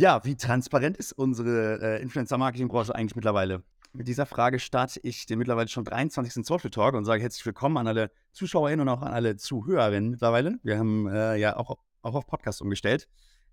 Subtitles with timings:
[0.00, 3.62] Ja, wie transparent ist unsere äh, Influencer-Marketing-Branche eigentlich mittlerweile?
[3.92, 6.42] Mit dieser Frage starte ich den mittlerweile schon 23.
[6.46, 10.58] Social Talk und sage herzlich willkommen an alle ZuschauerInnen und auch an alle Zuhörerinnen mittlerweile.
[10.62, 13.08] Wir haben äh, ja auch, auch auf Podcast umgestellt.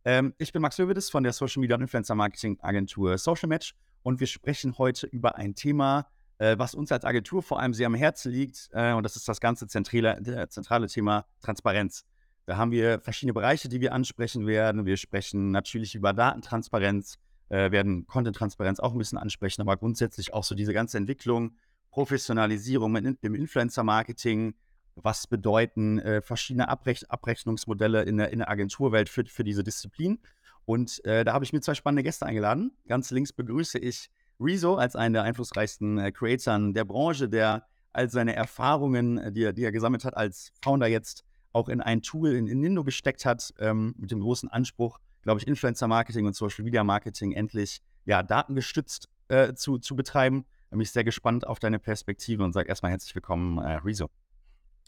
[0.05, 3.75] Ähm, ich bin Max Hövedes von der Social Media und Influencer Marketing Agentur Social Match
[4.04, 6.07] und wir sprechen heute über ein Thema,
[6.38, 9.27] äh, was uns als Agentur vor allem sehr am Herzen liegt äh, und das ist
[9.27, 12.06] das ganze zentrale, zentrale Thema Transparenz.
[12.47, 14.86] Da haben wir verschiedene Bereiche, die wir ansprechen werden.
[14.86, 20.46] Wir sprechen natürlich über Datentransparenz, äh, werden Content-Transparenz auch ein bisschen ansprechen, aber grundsätzlich auch
[20.46, 21.57] so diese ganze Entwicklung,
[21.92, 24.56] Professionalisierung im Influencer-Marketing,
[24.96, 30.20] was bedeuten äh, verschiedene Abrech Abrechnungsmodelle in der, in der Agenturwelt für, für diese Disziplin.
[30.64, 32.72] Und äh, da habe ich mir zwei spannende Gäste eingeladen.
[32.88, 38.09] Ganz links begrüße ich Rezo als einen der einflussreichsten äh, Creatoren der Branche, der all
[38.09, 42.02] seine Erfahrungen, äh, die er, die er gesammelt hat als Founder jetzt auch in ein
[42.02, 46.36] Tool in, in Nindo gesteckt hat, ähm, mit dem großen Anspruch, glaube ich, Influencer-Marketing und
[46.36, 50.45] Social-Media-Marketing endlich ja, datengestützt äh, zu, zu betreiben.
[50.70, 54.09] Bin ich sehr gespannt auf deine Perspektive und sage erstmal herzlich willkommen, äh, Rezo.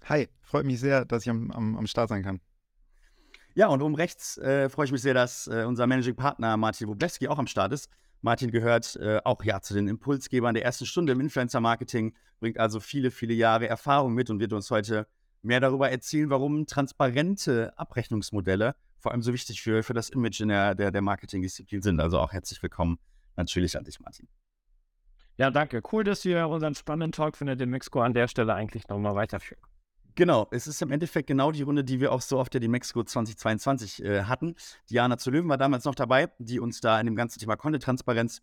[0.06, 2.40] Hi, freut mich sehr, dass ich am, am, am Start sein kann.
[3.56, 6.88] Ja, und oben rechts äh, freue ich mich sehr, dass äh, unser Managing Partner Martin
[6.88, 7.90] Wobleski auch am Start ist.
[8.22, 12.80] Martin gehört äh, auch ja zu den Impulsgebern der ersten Stunde im Influencer-Marketing, bringt also
[12.80, 15.08] viele, viele Jahre Erfahrung mit und wird uns heute
[15.42, 20.50] mehr darüber erzählen, warum transparente Abrechnungsmodelle vor allem so wichtig für, für das Image in
[20.50, 22.00] der, der, der Marketingdisziplin sind.
[22.00, 23.00] Also auch herzlich willkommen
[23.36, 24.28] natürlich an dich, Martin.
[25.38, 25.82] Ja, danke.
[25.92, 29.64] Cool, dass wir unseren spannenden Talk für den Mexiko an der Stelle eigentlich nochmal weiterführen.
[30.16, 33.04] Genau, es ist im Endeffekt genau die Runde, die wir auch so auf der Demexco
[33.04, 34.56] 2022 äh, hatten.
[34.90, 38.42] Diana zu Löwen war damals noch dabei, die uns da in dem ganzen Thema Content-Transparenz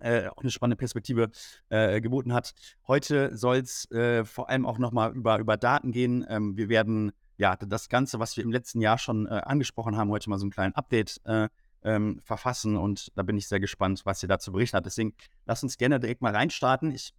[0.00, 1.30] äh, auch eine spannende Perspektive
[1.68, 2.52] äh, geboten hat.
[2.86, 6.24] Heute soll es äh, vor allem auch nochmal über, über Daten gehen.
[6.28, 10.10] Ähm, wir werden ja das Ganze, was wir im letzten Jahr schon äh, angesprochen haben,
[10.10, 11.48] heute mal so einen kleinen Update äh,
[11.82, 14.86] ähm, verfassen und da bin ich sehr gespannt, was ihr dazu berichten habt.
[14.86, 15.14] Deswegen
[15.46, 16.90] lasst uns gerne direkt mal reinstarten.
[16.90, 17.14] Ich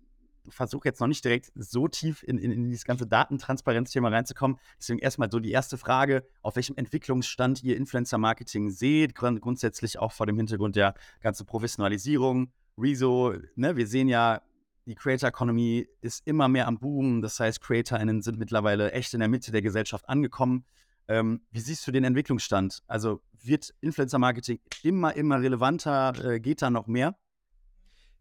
[0.50, 4.58] versuche jetzt noch nicht direkt so tief in, in, in dieses ganze Datentransparenzthema reinzukommen.
[4.80, 10.12] Deswegen erstmal so die erste Frage, auf welchem Entwicklungsstand ihr Influencer-Marketing seht, grund grundsätzlich auch
[10.12, 14.42] vor dem Hintergrund der ganzen Professionalisierung Rezo, ne, wir sehen ja,
[14.86, 17.22] die Creator Economy ist immer mehr am Boom.
[17.22, 20.66] Das heißt, CreatorInnen sind mittlerweile echt in der Mitte der Gesellschaft angekommen.
[21.08, 22.82] Ähm, wie siehst du den Entwicklungsstand?
[22.88, 26.14] Also wird Influencer Marketing immer, immer relevanter?
[26.24, 27.16] Äh, geht da noch mehr?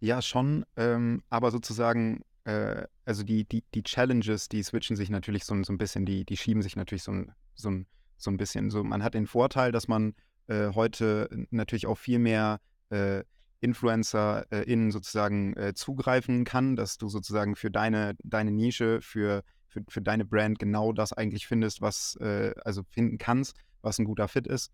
[0.01, 0.65] Ja, schon.
[0.77, 5.73] Ähm, aber sozusagen, äh, also die, die, die Challenges, die switchen sich natürlich so, so
[5.73, 7.71] ein bisschen, die, die schieben sich natürlich so ein, so,
[8.17, 8.71] so ein bisschen.
[8.71, 10.15] So, man hat den Vorteil, dass man
[10.47, 13.25] äh, heute natürlich auch viel mehr äh,
[13.61, 19.83] InfluencerInnen äh, sozusagen äh, zugreifen kann, dass du sozusagen für deine, deine Nische, für, für,
[19.89, 24.29] für deine Brand genau das eigentlich findest, was, äh, also finden kannst, was ein guter
[24.29, 24.73] Fit ist.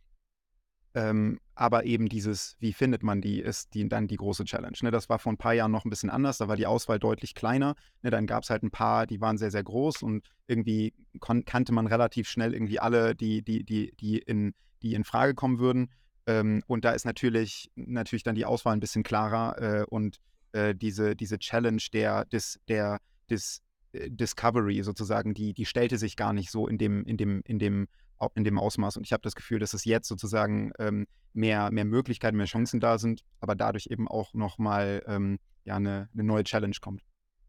[0.94, 4.78] Ähm, aber eben dieses, wie findet man die, ist die, dann die große Challenge.
[4.80, 4.90] Ne?
[4.90, 7.34] Das war vor ein paar Jahren noch ein bisschen anders, da war die Auswahl deutlich
[7.34, 7.74] kleiner.
[8.00, 8.10] Ne?
[8.10, 11.86] Dann gab es halt ein paar, die waren sehr, sehr groß und irgendwie kannte man
[11.86, 15.90] relativ schnell irgendwie alle, die, die, die, die, in, die in Frage kommen würden.
[16.26, 20.18] Ähm, und da ist natürlich, natürlich dann die Auswahl ein bisschen klarer äh, und
[20.52, 23.00] äh, diese, diese Challenge der, des, der,
[23.30, 27.42] des äh, Discovery sozusagen, die, die stellte sich gar nicht so in dem, in dem,
[27.44, 27.88] in dem,
[28.34, 28.96] in dem Ausmaß.
[28.96, 32.80] Und ich habe das Gefühl, dass es jetzt sozusagen ähm, mehr, mehr Möglichkeiten, mehr Chancen
[32.80, 37.02] da sind, aber dadurch eben auch nochmal ähm, ja, eine, eine neue Challenge kommt.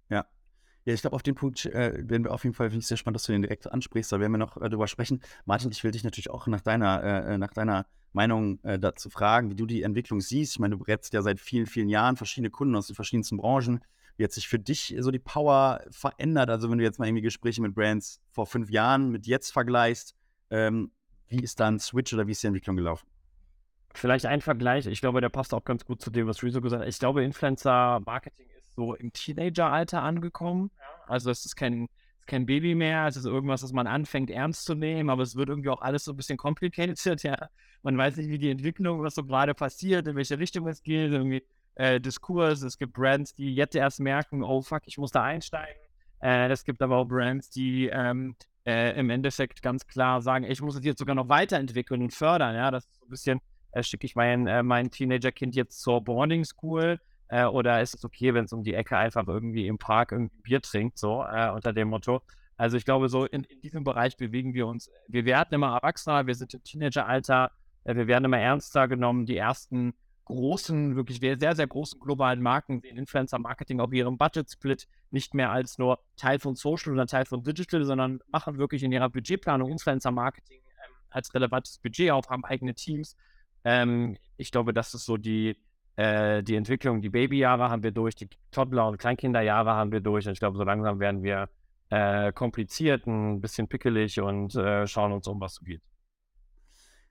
[0.09, 0.25] Ja,
[0.85, 2.97] ja, ich glaube, auf den Punkt äh, werden wir auf jeden Fall, finde ich sehr
[2.97, 4.11] spannend, dass du den direkt ansprichst.
[4.11, 5.21] Da werden wir noch äh, drüber sprechen.
[5.45, 9.09] Martin, ich will dich natürlich auch nach deiner, äh, äh nach deiner Meinung äh, dazu
[9.09, 10.53] fragen, wie du die Entwicklung siehst.
[10.53, 13.81] Ich meine, du berätst ja seit vielen, vielen Jahren verschiedene Kunden aus den verschiedensten Branchen.
[14.17, 16.49] Wie hat sich für dich so die Power verändert?
[16.49, 20.15] Also, wenn du jetzt mal irgendwie Gespräche mit Brands vor fünf Jahren mit jetzt vergleichst,
[20.49, 20.91] ähm,
[21.27, 23.07] wie ist da ein Switch oder wie ist die Entwicklung gelaufen?
[23.93, 24.87] Vielleicht ein Vergleich.
[24.87, 26.89] Ich glaube, der passt auch ganz gut zu dem, was Rezo gesagt hat.
[26.89, 30.71] Ich glaube, Influencer-Marketing ist so im Teenager-Alter angekommen.
[31.05, 31.87] Also, es ist kein
[32.27, 35.49] kein Baby mehr, es ist irgendwas, das man anfängt ernst zu nehmen, aber es wird
[35.49, 37.49] irgendwie auch alles so ein bisschen complicated, ja.
[37.83, 41.11] Man weiß nicht, wie die Entwicklung, was so gerade passiert, in welche Richtung es geht,
[41.11, 41.43] irgendwie
[41.75, 45.81] äh, Diskurs, es gibt Brands, die jetzt erst merken, oh fuck, ich muss da einsteigen.
[46.21, 48.35] Äh, es gibt aber auch Brands, die ähm,
[48.65, 52.55] äh, im Endeffekt ganz klar sagen, ich muss es jetzt sogar noch weiterentwickeln und fördern,
[52.55, 53.41] ja, das ist so ein bisschen,
[53.71, 58.05] äh, schicke ich mein, äh, mein Teenager-Kind jetzt zur Boarding School, äh, oder ist es
[58.05, 61.49] okay, wenn es um die Ecke einfach irgendwie im Park irgendwie Bier trinkt, so äh,
[61.51, 62.21] unter dem Motto?
[62.55, 64.89] Also ich glaube, so in, in, diesem Bereich bewegen wir uns.
[65.07, 67.51] Wir werden immer erwachsener, wir sind im Teenageralter,
[67.83, 69.25] äh, wir werden immer ernster genommen.
[69.25, 69.93] Die ersten
[70.25, 75.77] großen, wirklich sehr, sehr großen globalen Marken sehen Influencer-Marketing auf ihrem Budget-Split nicht mehr als
[75.77, 80.59] nur Teil von Social oder Teil von Digital, sondern machen wirklich in ihrer Budgetplanung Influencer-Marketing
[80.65, 83.15] ähm, als relevantes Budget auf, haben eigene Teams
[83.63, 85.57] Ähm, ich glaube, das ist so die,
[85.97, 87.01] äh, die Entwicklung.
[87.01, 90.25] Die Babyjahre haben wir durch, die Toddler- und Kleinkinderjahre haben wir durch.
[90.25, 91.49] Und ich glaube, so langsam werden wir
[91.89, 95.81] äh, kompliziert, ein bisschen pickelig und äh, schauen uns um, was so geht.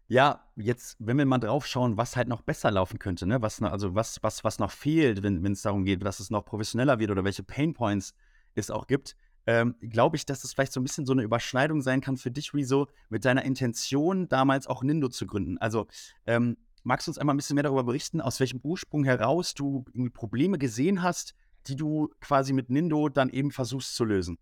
[0.08, 3.42] Ja, jetzt, wenn wir mal drauf schauen, was halt noch besser laufen könnte, ne?
[3.42, 7.00] Was, also was, was, was noch fehlt, wenn es darum geht, dass es noch professioneller
[7.00, 8.14] wird oder welche Painpoints
[8.54, 9.16] es auch gibt,
[9.46, 12.30] ähm, glaube ich, dass es vielleicht so ein bisschen so eine Überschneidung sein kann für
[12.30, 15.58] dich, Rezo, mit deiner Intention, damals auch Nindo zu gründen.
[15.58, 15.86] Also,
[16.26, 16.56] ähm,
[16.86, 20.58] magst du uns einmal ein bisschen mehr darüber berichten, aus welchem Ursprung heraus du Probleme
[20.58, 21.34] gesehen hast,
[21.66, 24.38] die du quasi mit Nindo dann eben versuchst zu lösen?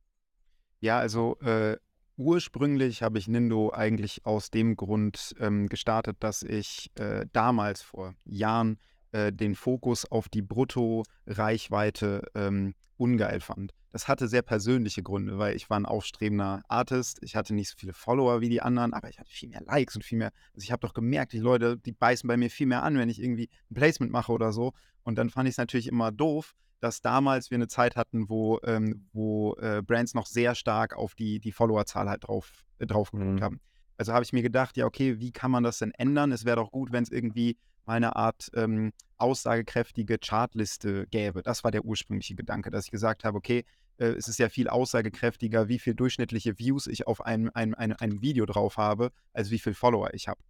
[0.81, 1.79] Ja, also äh,
[2.17, 8.15] Ursprünglich habe ich Nindo eigentlich aus dem Grund ähm, gestartet, dass ich äh, damals vor
[8.25, 8.79] Jahren
[9.11, 13.73] äh, den Fokus auf die Brutto-Reichweite ähm, ungeil fand.
[13.91, 17.19] Das hatte sehr persönliche Gründe, weil ich war ein aufstrebender Artist.
[17.23, 19.95] Ich hatte nicht so viele Follower wie die anderen, aber ich hatte viel mehr Likes
[19.97, 20.33] und viel mehr.
[20.53, 23.09] Also ich habe doch gemerkt, die Leute, die beißen bei mir viel mehr an, wenn
[23.09, 24.73] ich irgendwie ein Placement mache oder so.
[25.05, 28.59] Und dann fand ich es natürlich immer doof, dass damals wir eine Zeit hatten, wo,
[28.65, 33.13] ähm, wo äh, Brands noch sehr stark auf die, die Followerzahl halt drauf, äh, drauf
[33.13, 33.41] mhm.
[33.41, 33.61] haben.
[33.97, 36.33] Also habe ich mir gedacht, ja, okay, wie kann man das denn ändern?
[36.33, 37.57] Es wäre doch gut, wenn es irgendwie
[37.87, 38.93] mal eine Art ähm,
[39.25, 41.43] aussagekräftige Chartliste gäbe.
[41.43, 43.65] Das war der ursprüngliche Gedanke, dass ich gesagt habe, okay,
[43.99, 47.97] äh, es ist ja viel aussagekräftiger, wie viel durchschnittliche Views ich auf einem, einem, einem,
[47.99, 50.41] einem Video drauf habe, als wie viel Follower ich habe.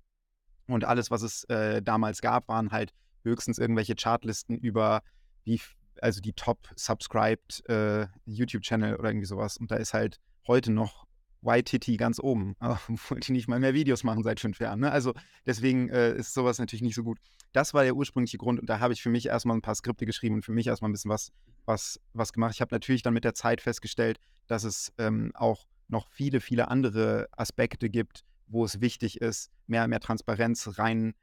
[0.67, 2.93] Und alles, was es äh, damals gab, waren halt
[3.23, 5.03] höchstens irgendwelche Chartlisten über
[5.45, 5.61] wie,
[6.01, 9.57] also die top-subscribed äh, YouTube-Channel oder irgendwie sowas.
[9.57, 11.04] Und da ist halt heute noch
[11.45, 14.81] YTT ganz oben, obwohl die nicht mal mehr Videos machen seit fünf Jahren.
[14.81, 14.91] Ne?
[14.91, 15.15] Also
[15.47, 17.19] deswegen äh, ist sowas natürlich nicht so gut.
[17.53, 20.07] Das war der ursprüngliche Grund und da habe ich für mich erstmal ein paar Skripte
[20.07, 21.31] geschrieben und für mich erstmal ein bisschen was,
[21.67, 22.55] was, was gemacht.
[22.55, 26.69] Ich habe natürlich dann mit der Zeit festgestellt, dass es ähm, auch noch viele, viele
[26.69, 31.15] andere Aspekte gibt, wo es wichtig ist, mehr, mehr Transparenz rein,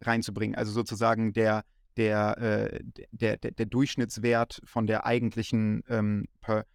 [0.00, 0.56] reinzubringen.
[0.56, 1.64] Also sozusagen der,
[1.96, 2.80] der, äh,
[3.12, 6.66] der, der, der, Durchschnittswert von der eigentlichen ähm, per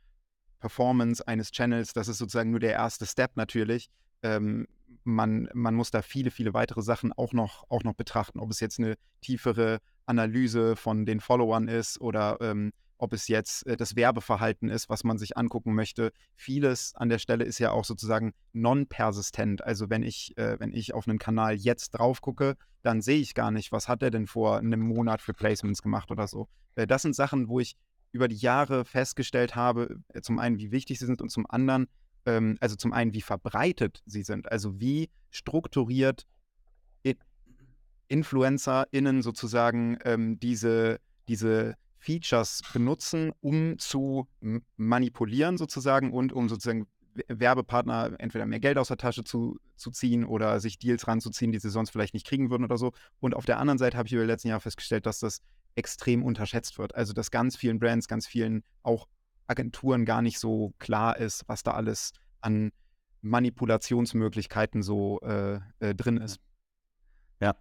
[0.61, 3.89] Performance eines Channels, das ist sozusagen nur der erste Step natürlich.
[4.23, 4.67] Ähm,
[5.03, 8.59] man, man muss da viele, viele weitere Sachen auch noch, auch noch betrachten, ob es
[8.59, 12.71] jetzt eine tiefere Analyse von den Followern ist oder ähm,
[13.01, 16.11] ob es jetzt äh, das Werbeverhalten ist, was man sich angucken möchte.
[16.35, 19.63] Vieles an der Stelle ist ja auch sozusagen non-persistent.
[19.63, 23.33] Also wenn ich, äh, wenn ich auf einen Kanal jetzt drauf gucke, dann sehe ich
[23.33, 26.47] gar nicht, was hat er denn vor einem Monat für Placements gemacht oder so.
[26.75, 27.75] Äh, das sind Sachen, wo ich
[28.11, 31.87] über die Jahre festgestellt habe, äh, zum einen, wie wichtig sie sind und zum anderen,
[32.25, 34.51] ähm, also zum einen, wie verbreitet sie sind.
[34.51, 36.25] Also wie strukturiert
[38.11, 40.99] InfluencerInnen sozusagen ähm, diese,
[41.29, 44.27] diese Features benutzen, um zu
[44.75, 46.87] manipulieren sozusagen und um sozusagen
[47.27, 51.59] Werbepartner entweder mehr Geld aus der Tasche zu, zu ziehen oder sich Deals ranzuziehen, die
[51.59, 52.91] sie sonst vielleicht nicht kriegen würden oder so.
[53.19, 55.41] Und auf der anderen Seite habe ich über die letzten Jahre festgestellt, dass das
[55.75, 56.95] extrem unterschätzt wird.
[56.95, 59.07] Also dass ganz vielen Brands, ganz vielen auch
[59.47, 62.71] Agenturen gar nicht so klar ist, was da alles an
[63.21, 66.39] Manipulationsmöglichkeiten so äh, äh, drin ist.
[67.39, 67.55] Ja,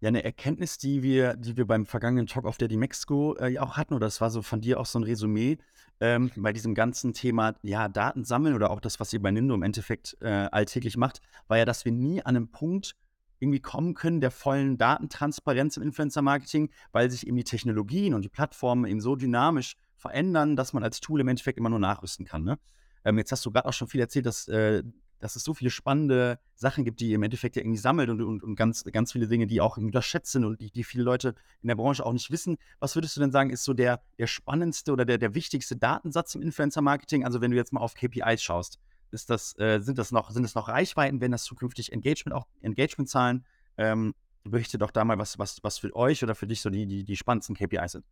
[0.00, 3.58] ja, eine Erkenntnis, die wir, die wir beim vergangenen Talk auf der die Mexico äh,
[3.58, 5.58] auch hatten, oder das war so von dir auch so ein Resümee
[6.00, 9.54] ähm, bei diesem ganzen Thema, ja, Daten sammeln oder auch das, was ihr bei Nindo
[9.54, 12.96] im Endeffekt äh, alltäglich macht, war ja, dass wir nie an einem Punkt
[13.42, 18.28] irgendwie kommen können der vollen Datentransparenz im Influencer-Marketing, weil sich eben die Technologien und die
[18.28, 22.44] Plattformen eben so dynamisch verändern, dass man als Tool im Endeffekt immer nur nachrüsten kann.
[22.44, 22.58] Ne?
[23.04, 24.82] Ähm, jetzt hast du gerade auch schon viel erzählt, dass äh,
[25.22, 28.20] dass es so viele spannende Sachen gibt, die ihr im Endeffekt ja irgendwie sammelt und,
[28.20, 31.36] und, und ganz, ganz viele Dinge, die auch unterschätzt sind und die, die viele Leute
[31.62, 32.56] in der Branche auch nicht wissen.
[32.80, 36.34] Was würdest du denn sagen, ist so der, der spannendste oder der, der wichtigste Datensatz
[36.34, 37.24] im Influencer-Marketing?
[37.24, 38.80] Also wenn du jetzt mal auf KPIs schaust,
[39.12, 42.46] ist das, äh, sind, das noch, sind das noch Reichweiten, wenn das zukünftig Engagement, auch
[42.62, 43.44] Engagement-Zahlen?
[43.76, 44.14] Ähm,
[44.44, 47.04] berichte doch da mal, was, was, was für euch oder für dich so die, die,
[47.04, 48.04] die spannendsten KPIs sind.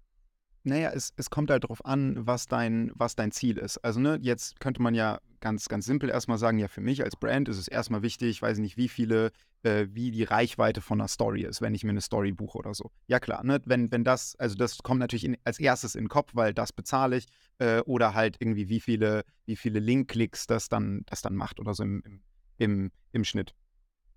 [0.62, 3.78] Naja, es, es kommt halt darauf an, was dein, was dein Ziel ist.
[3.78, 7.16] Also, ne, jetzt könnte man ja ganz, ganz simpel erstmal sagen, ja, für mich als
[7.16, 11.00] Brand ist es erstmal wichtig, ich weiß nicht, wie viele, äh, wie die Reichweite von
[11.00, 12.90] einer Story ist, wenn ich mir eine Story buche oder so.
[13.06, 16.08] Ja, klar, ne, wenn, wenn das, also das kommt natürlich in, als erstes in den
[16.10, 17.26] Kopf, weil das bezahle ich,
[17.58, 21.72] äh, oder halt irgendwie, wie viele, wie viele Link-Klicks das dann, das dann macht oder
[21.72, 22.20] so im, im,
[22.58, 23.54] im, im Schnitt.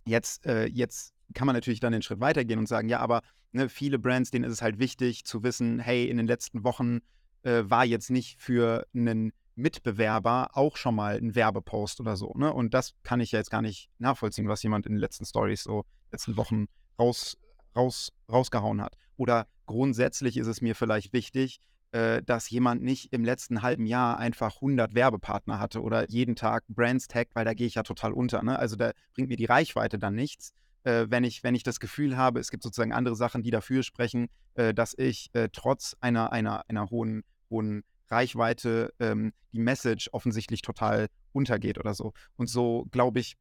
[0.06, 3.70] Jetzt, äh, jetzt kann man natürlich dann den Schritt weitergehen und sagen, ja, aber ne,
[3.70, 7.00] viele Brands, denen ist es halt wichtig zu wissen, hey, in den letzten Wochen
[7.44, 12.34] äh, war jetzt nicht für einen Mitbewerber auch schon mal ein Werbepost oder so.
[12.36, 12.52] Ne?
[12.52, 15.64] Und das kann ich ja jetzt gar nicht nachvollziehen, was jemand in den letzten Stories
[15.64, 16.66] so letzten Wochen
[17.00, 17.38] raus,
[17.76, 18.96] raus, rausgehauen hat.
[19.16, 21.60] Oder grundsätzlich ist es mir vielleicht wichtig,
[21.92, 26.64] äh, dass jemand nicht im letzten halben Jahr einfach 100 Werbepartner hatte oder jeden Tag
[26.68, 28.42] Brands taggt, weil da gehe ich ja total unter.
[28.42, 28.58] Ne?
[28.58, 32.18] Also da bringt mir die Reichweite dann nichts, äh, wenn, ich, wenn ich das Gefühl
[32.18, 36.32] habe, es gibt sozusagen andere Sachen, die dafür sprechen, äh, dass ich äh, trotz einer,
[36.32, 42.14] einer, einer hohen, hohen Reichweite ähm, die Message offensichtlich total untergeht oder so.
[42.36, 43.36] Und so, glaube ich,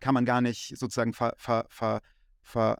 [0.00, 2.00] kann man gar nicht sozusagen ver, ver, ver,
[2.42, 2.78] ver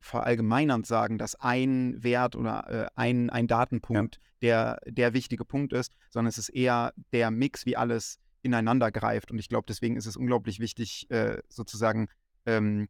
[0.00, 4.76] verallgemeinernd sagen, dass ein Wert oder äh, ein, ein Datenpunkt ja.
[4.76, 9.32] der, der wichtige Punkt ist, sondern es ist eher der Mix, wie alles ineinander greift.
[9.32, 12.08] Und ich glaube, deswegen ist es unglaublich wichtig, äh, sozusagen
[12.44, 12.88] ähm,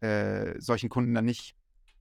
[0.00, 1.54] äh, solchen Kunden dann nicht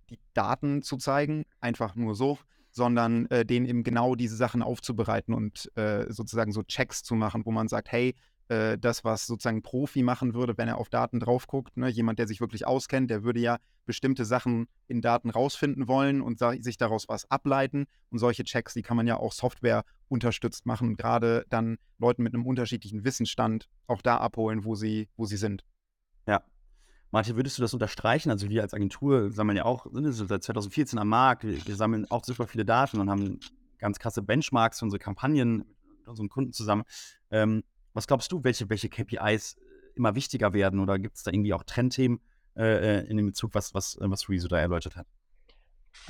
[0.09, 2.37] die Daten zu zeigen, einfach nur so,
[2.71, 7.45] sondern äh, denen eben genau diese Sachen aufzubereiten und äh, sozusagen so Checks zu machen,
[7.45, 8.15] wo man sagt, hey,
[8.49, 11.75] äh, das, was sozusagen ein Profi machen würde, wenn er auf Daten drauf guckt.
[11.75, 11.89] Ne?
[11.89, 16.39] Jemand, der sich wirklich auskennt, der würde ja bestimmte Sachen in Daten rausfinden wollen und
[16.59, 17.87] sich daraus was ableiten.
[18.09, 22.33] Und solche Checks, die kann man ja auch Software unterstützt machen, gerade dann Leuten mit
[22.33, 25.63] einem unterschiedlichen Wissensstand auch da abholen, wo sie, wo sie sind.
[26.27, 26.43] Ja.
[27.11, 28.31] Manche würdest du das unterstreichen?
[28.31, 32.05] Also wir als Agentur sammeln ja auch, sind seit 2014 am Markt, wir, wir sammeln
[32.09, 33.39] auch super viele Daten und haben
[33.79, 35.65] ganz krasse Benchmarks für unsere Kampagnen
[35.99, 36.83] mit unseren Kunden zusammen.
[37.31, 41.31] Ähm, was glaubst du, welche, welche KPIs äh, immer wichtiger werden oder gibt es da
[41.31, 42.19] irgendwie auch Trendthemen
[42.55, 45.07] äh, äh, in dem Bezug, was, was, äh, was Rezo da erläutert hat?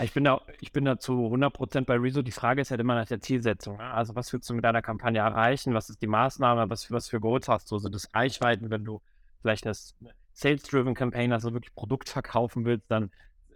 [0.01, 2.21] Ich bin da, ich bin da zu 100% bei Rezo.
[2.21, 3.77] Die Frage ist halt immer nach der Zielsetzung.
[3.77, 3.83] Ne?
[3.83, 5.73] Also, was willst du mit deiner Kampagne erreichen?
[5.73, 6.69] Was ist die Maßnahme?
[6.69, 7.77] Was, was für Goals hast du?
[7.77, 9.01] So das Reichweiten, wenn du
[9.41, 9.75] vielleicht eine
[10.37, 13.11] Sales-Driven Campaign, also wirklich Produkt verkaufen willst, dann,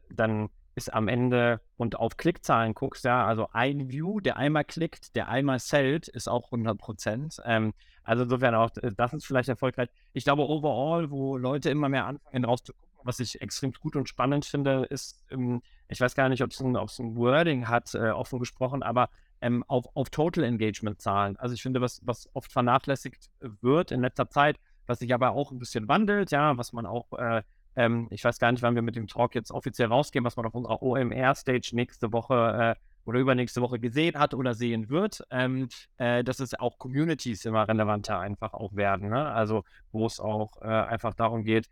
[0.09, 5.15] dann ist am Ende und auf Klickzahlen guckst, ja, also ein View, der einmal klickt,
[5.15, 7.73] der einmal sellt, ist auch 100% Ähm,
[8.03, 9.89] also insofern auch, äh, das ist vielleicht erfolgreich.
[10.13, 14.45] Ich glaube, overall, wo Leute immer mehr anfangen rauszugucken, was ich extrem gut und spannend
[14.45, 18.39] finde, ist, ähm, ich weiß gar nicht, ob es ein, ein, Wording hat, äh, offen
[18.39, 19.09] gesprochen, aber
[19.41, 21.37] ähm, auf, auf Total Engagement Zahlen.
[21.37, 24.57] Also ich finde, was, was oft vernachlässigt wird in letzter Zeit,
[24.91, 27.41] was sich aber auch ein bisschen wandelt, ja, was man auch, äh,
[27.77, 30.45] ähm, ich weiß gar nicht, wann wir mit dem Talk jetzt offiziell rausgehen, was man
[30.45, 35.69] auf unserer OMR-Stage nächste Woche äh, oder übernächste Woche gesehen hat oder sehen wird, ähm,
[35.97, 39.09] äh, dass es auch Communities immer relevanter einfach auch werden.
[39.09, 39.31] Ne?
[39.31, 41.69] Also wo es auch äh, einfach darum geht,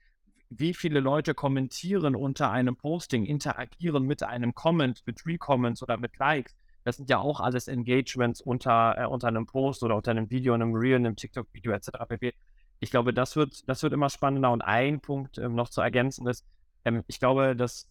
[0.50, 6.18] wie viele Leute kommentieren unter einem Posting, interagieren mit einem Comment, mit Recomments oder mit
[6.18, 6.56] Likes.
[6.86, 10.54] Das sind ja auch alles Engagements unter, äh, unter einem Post oder unter einem Video,
[10.54, 11.90] einem Reel, einem TikTok-Video etc.
[12.08, 12.34] pp.
[12.80, 14.52] Ich glaube, das wird, das wird immer spannender.
[14.52, 16.46] Und ein Punkt ähm, noch zu ergänzen ist,
[16.86, 17.88] ähm, ich glaube, dass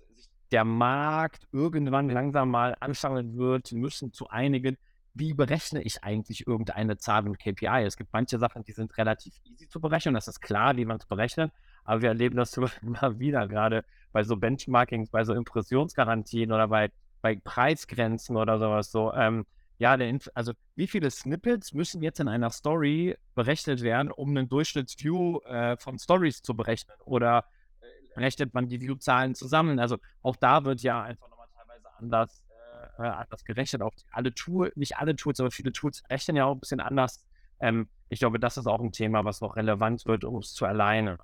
[0.50, 4.78] der Markt irgendwann langsam mal anfangen wird müssen zu einigen,
[5.14, 7.84] wie berechne ich eigentlich irgendeine Zahl mit KPI?
[7.84, 10.98] Es gibt manche Sachen, die sind relativ easy zu berechnen, das ist klar, wie man
[10.98, 11.52] es berechnet,
[11.84, 16.90] aber wir erleben das immer wieder, gerade bei so Benchmarkings, bei so Impressionsgarantien oder bei,
[17.20, 19.12] bei Preisgrenzen oder sowas so.
[19.12, 19.44] Ähm,
[19.78, 24.48] ja, der, also wie viele Snippets müssen jetzt in einer Story berechnet werden, um einen
[24.48, 26.96] Durchschnittsview äh, von Stories zu berechnen?
[27.04, 27.44] Oder
[28.18, 29.78] rechnet man die View-Zahlen zusammen.
[29.78, 32.44] Also auch da wird ja einfach nochmal teilweise anders,
[32.98, 33.82] äh, äh, anders gerechnet.
[33.82, 37.24] Auch alle Tools, nicht alle Tools, aber viele Tools rechnen ja auch ein bisschen anders.
[37.60, 40.66] Ähm, ich glaube, das ist auch ein Thema, was noch relevant wird, um es zu
[40.66, 41.18] alleine.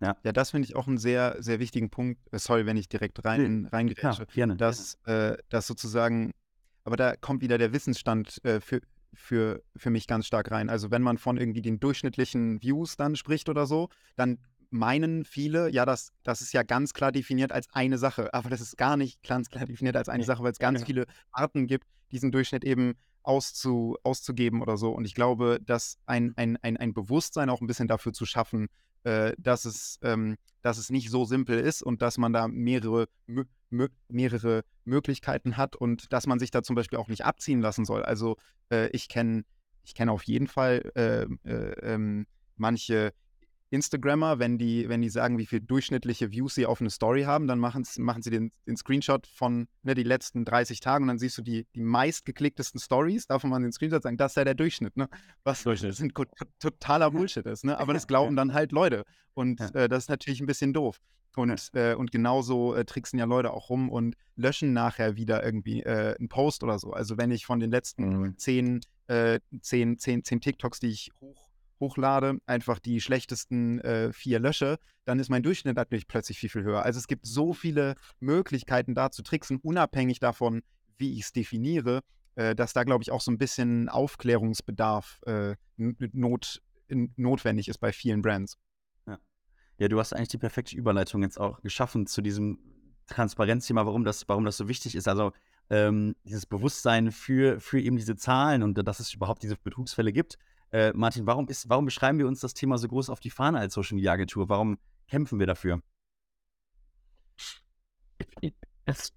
[0.00, 2.20] Ja, ja das finde ich auch einen sehr, sehr wichtigen Punkt.
[2.32, 4.22] Äh, sorry, wenn ich direkt rein, reingrätsche.
[4.22, 4.56] Ja, gerne.
[4.56, 4.94] Dass.
[5.04, 6.32] Äh, dass sozusagen,
[6.88, 8.80] aber da kommt wieder der Wissensstand äh, für,
[9.12, 10.70] für, für mich ganz stark rein.
[10.70, 14.38] Also wenn man von irgendwie den durchschnittlichen Views dann spricht oder so, dann
[14.70, 18.32] meinen viele, ja, das, das ist ja ganz klar definiert als eine Sache.
[18.32, 21.04] Aber das ist gar nicht ganz klar definiert als eine Sache, weil es ganz viele
[21.30, 24.90] Arten gibt, diesen Durchschnitt eben auszu, auszugeben oder so.
[24.92, 28.68] Und ich glaube, dass ein, ein, ein, ein Bewusstsein auch ein bisschen dafür zu schaffen,
[29.04, 33.08] äh, dass, es, ähm, dass es nicht so simpel ist und dass man da mehrere,
[34.08, 38.02] mehrere Möglichkeiten hat und dass man sich da zum Beispiel auch nicht abziehen lassen soll.
[38.02, 38.36] Also
[38.70, 39.44] äh, ich kenne
[39.84, 42.26] ich kenn auf jeden Fall äh, äh ähm,
[42.56, 43.12] manche
[43.70, 47.46] Instagrammer, wenn die, wenn die sagen, wie viel durchschnittliche Views sie auf eine Story haben,
[47.46, 51.18] dann machen, machen sie den, den Screenshot von ne, die letzten 30 Tagen und dann
[51.18, 54.54] siehst du die, die meistgeklicktesten Stories, davon man den Screenshot sagen, das ist ja der
[54.54, 55.08] Durchschnitt, ne?
[55.44, 55.94] Was Durchschnitt.
[55.96, 56.14] Sind,
[56.58, 57.78] totaler Bullshit ist, ne?
[57.78, 59.04] Aber das glauben dann halt Leute.
[59.34, 59.68] Und ja.
[59.70, 61.00] äh, das ist natürlich ein bisschen doof.
[61.36, 65.82] Und, äh, und genauso äh, tricksen ja Leute auch rum und löschen nachher wieder irgendwie
[65.82, 66.92] äh, einen Post oder so.
[66.92, 68.38] Also wenn ich von den letzten mhm.
[68.38, 71.47] zehn, äh, zehn, zehn, zehn TikToks, die ich hoch
[71.80, 76.64] hochlade, einfach die schlechtesten äh, vier lösche, dann ist mein Durchschnitt natürlich plötzlich viel, viel
[76.64, 76.82] höher.
[76.82, 80.62] Also es gibt so viele Möglichkeiten da zu tricksen, unabhängig davon,
[80.96, 82.00] wie ich es definiere,
[82.34, 87.92] äh, dass da, glaube ich, auch so ein bisschen Aufklärungsbedarf äh, not, notwendig ist bei
[87.92, 88.58] vielen Brands.
[89.06, 89.18] Ja.
[89.78, 92.58] ja, du hast eigentlich die perfekte Überleitung jetzt auch geschaffen zu diesem
[93.06, 95.08] Transparenzthema, warum das, warum das so wichtig ist.
[95.08, 95.32] Also
[95.70, 100.38] ähm, dieses Bewusstsein für, für eben diese Zahlen und dass es überhaupt diese Betrugsfälle gibt.
[100.70, 103.58] Äh, Martin, warum, ist, warum beschreiben wir uns das Thema so groß auf die Fahne
[103.58, 104.48] als Social Media Agentur?
[104.48, 105.80] Warum kämpfen wir dafür?
[108.84, 109.12] Es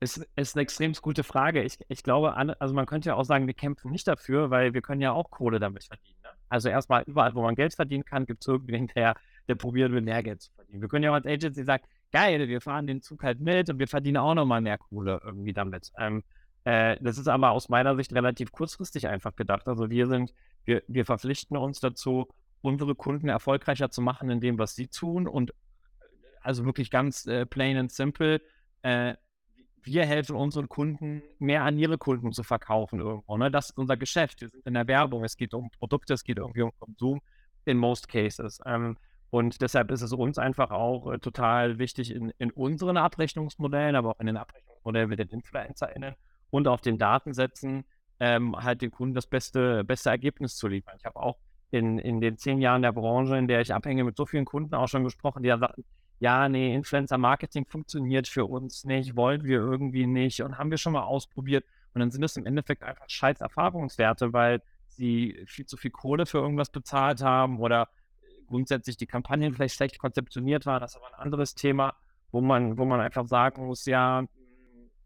[0.00, 1.62] ist, ist eine extrem gute Frage.
[1.62, 4.82] Ich, ich glaube, also man könnte ja auch sagen, wir kämpfen nicht dafür, weil wir
[4.82, 6.18] können ja auch Kohle damit verdienen.
[6.22, 6.30] Ne?
[6.48, 9.16] Also erstmal überall, wo man Geld verdienen kann, gibt es irgendwen, der,
[9.48, 10.80] der probiert, mehr Geld zu verdienen.
[10.80, 13.78] Wir können ja auch als Agency sagen, geil, wir fahren den Zug halt mit und
[13.78, 15.90] wir verdienen auch nochmal mehr Kohle irgendwie damit.
[15.98, 16.22] Ähm,
[16.66, 19.68] äh, das ist aber aus meiner Sicht relativ kurzfristig einfach gedacht.
[19.68, 22.26] Also wir sind, wir, wir verpflichten uns dazu,
[22.60, 25.54] unsere Kunden erfolgreicher zu machen in dem, was sie tun und
[26.40, 28.40] also wirklich ganz äh, plain and simple.
[28.82, 29.14] Äh,
[29.82, 33.36] wir helfen unseren Kunden, mehr an ihre Kunden zu verkaufen irgendwo.
[33.36, 33.48] Ne?
[33.52, 34.40] Das ist unser Geschäft.
[34.40, 35.22] Wir sind in der Werbung.
[35.22, 37.20] Es geht um Produkte, es geht irgendwie um Konsum
[37.64, 38.58] in most cases.
[38.66, 38.96] Ähm,
[39.30, 44.10] und deshalb ist es uns einfach auch äh, total wichtig, in, in, unseren Abrechnungsmodellen, aber
[44.10, 46.16] auch in den Abrechnungsmodellen mit den InfluencerInnen
[46.50, 47.84] und auf den Datensätzen
[48.20, 50.96] ähm, halt den Kunden das beste, beste Ergebnis zu liefern.
[50.98, 51.38] Ich habe auch
[51.70, 54.74] in, in den zehn Jahren der Branche, in der ich abhänge, mit so vielen Kunden
[54.74, 55.84] auch schon gesprochen, die dann sagten,
[56.18, 60.94] ja, nee, Influencer-Marketing funktioniert für uns nicht, wollen wir irgendwie nicht und haben wir schon
[60.94, 61.64] mal ausprobiert.
[61.92, 66.24] Und dann sind es im Endeffekt einfach scheiß Erfahrungswerte, weil sie viel zu viel Kohle
[66.24, 67.88] für irgendwas bezahlt haben oder
[68.46, 70.80] grundsätzlich die Kampagnen vielleicht schlecht konzeptioniert waren.
[70.80, 71.94] Das ist aber ein anderes Thema,
[72.32, 74.24] wo man, wo man einfach sagen muss, ja,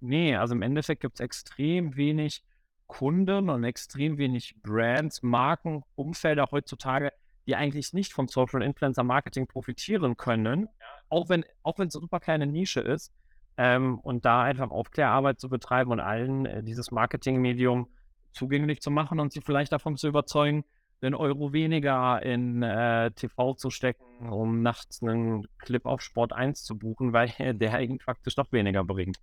[0.01, 2.43] nee, also im Endeffekt gibt es extrem wenig
[2.87, 7.13] Kunden und extrem wenig Brands, Marken, Umfelder heutzutage,
[7.47, 10.69] die eigentlich nicht vom Social Influencer Marketing profitieren können,
[11.09, 13.13] auch wenn auch wenn es eine super kleine Nische ist.
[13.57, 17.89] Ähm, und da einfach Aufklärarbeit zu betreiben und allen äh, dieses Marketingmedium
[18.33, 20.65] zugänglich zu machen und sie vielleicht davon zu überzeugen,
[21.03, 26.65] den Euro weniger in äh, TV zu stecken, um nachts einen Clip auf Sport 1
[26.65, 29.19] zu buchen, weil der ihnen faktisch doch weniger bringt.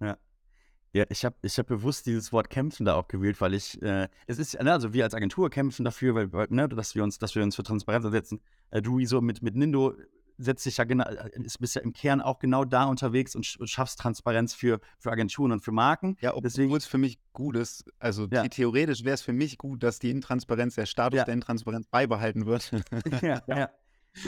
[0.00, 0.16] Ja.
[0.92, 4.08] Ja, ich habe ich hab bewusst dieses Wort kämpfen da auch gewählt, weil ich, äh,
[4.26, 7.36] es ist, ne, also wir als Agentur kämpfen dafür, weil, ne, dass wir uns, dass
[7.36, 8.40] wir uns für Transparenz einsetzen.
[8.70, 9.94] Äh, du so mit, mit Nindo
[10.40, 11.04] setzt dich ja genau,
[11.44, 15.12] ist bist ja im Kern auch genau da unterwegs und, und schaffst Transparenz für, für
[15.12, 16.16] Agenturen und für Marken.
[16.20, 17.84] Ja, obwohl es für mich gut ist.
[17.98, 18.48] Also ja.
[18.48, 21.24] theoretisch wäre es für mich gut, dass die Intransparenz, der Status ja.
[21.24, 22.72] der Intransparenz beibehalten wird.
[23.22, 23.58] ja, ja.
[23.58, 23.70] ja.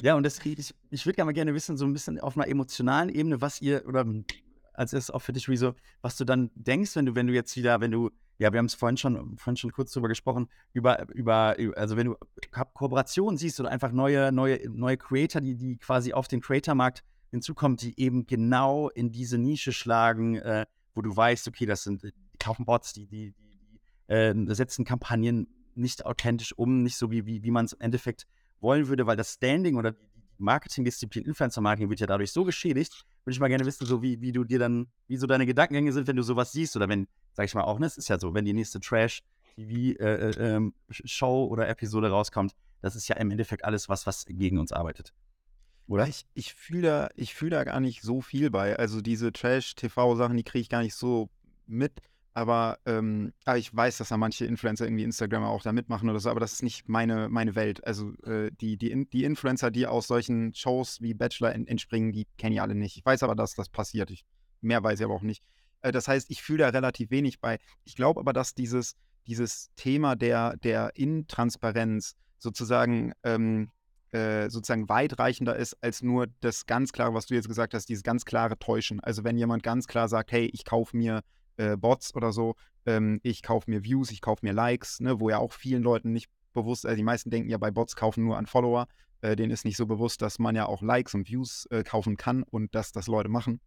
[0.00, 2.46] Ja, und das, ich, ich würde gerne mal gerne wissen, so ein bisschen auf einer
[2.46, 4.06] emotionalen Ebene, was ihr, oder
[4.72, 7.56] als erstes auch für dich, Rezo, was du dann denkst, wenn du, wenn du jetzt
[7.56, 11.08] wieder, wenn du, ja, wir haben es vorhin schon, vorhin schon kurz drüber gesprochen, über,
[11.12, 12.16] über, also wenn du
[12.50, 17.76] Kooperationen siehst oder einfach neue, neue, neue Creator, die, die quasi auf den Creator-Markt hinzukommen,
[17.76, 22.38] die eben genau in diese Nische schlagen, äh, wo du weißt, okay, das sind, die
[22.38, 23.58] kaufen Bots, die, die, die,
[24.08, 27.80] die äh, setzen Kampagnen nicht authentisch um, nicht so wie, wie, wie man es im
[27.80, 28.26] Endeffekt
[28.60, 30.11] wollen würde, weil das Standing oder die
[30.42, 34.32] Marketingdisziplin Influencer-Marketing wird ja dadurch so geschädigt, würde ich mal gerne wissen, so wie, wie
[34.32, 37.46] du dir dann, wie so deine Gedankengänge sind, wenn du sowas siehst oder wenn, sag
[37.46, 40.74] ich mal auch, ne, es ist ja so, wenn die nächste Trash-TV-Show äh, äh, ähm,
[41.50, 45.14] oder Episode rauskommt, das ist ja im Endeffekt alles was, was gegen uns arbeitet.
[45.86, 46.06] Oder?
[46.08, 48.76] Ich, ich fühle da, fühl da gar nicht so viel bei.
[48.76, 51.28] Also diese Trash-TV-Sachen, die kriege ich gar nicht so
[51.66, 52.00] mit.
[52.34, 56.18] Aber, ähm, aber ich weiß, dass da manche Influencer irgendwie Instagram auch da mitmachen oder
[56.18, 57.86] so, aber das ist nicht meine, meine Welt.
[57.86, 62.54] Also äh, die, die, die Influencer, die aus solchen Shows wie Bachelor entspringen, die kenne
[62.54, 62.96] ich alle nicht.
[62.96, 64.10] Ich weiß aber, dass das passiert.
[64.10, 64.24] Ich,
[64.62, 65.44] mehr weiß ich aber auch nicht.
[65.82, 67.58] Äh, das heißt, ich fühle da relativ wenig bei.
[67.84, 73.70] Ich glaube aber, dass dieses, dieses Thema der, der Intransparenz sozusagen ähm,
[74.12, 78.02] äh, sozusagen weitreichender ist als nur das ganz klare, was du jetzt gesagt hast, dieses
[78.02, 79.00] ganz klare Täuschen.
[79.00, 81.22] Also wenn jemand ganz klar sagt, hey, ich kaufe mir
[81.62, 82.54] äh, Bots oder so.
[82.86, 86.12] Ähm, ich kaufe mir Views, ich kaufe mir Likes, ne, wo ja auch vielen Leuten
[86.12, 88.86] nicht bewusst, also die meisten denken ja bei Bots kaufen nur an Follower.
[89.20, 92.16] Äh, denen ist nicht so bewusst, dass man ja auch Likes und Views äh, kaufen
[92.16, 93.60] kann und dass das Leute machen.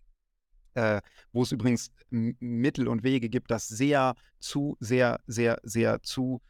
[0.74, 6.42] Äh, wo es übrigens Mittel und Wege gibt, das sehr zu, sehr, sehr, sehr zu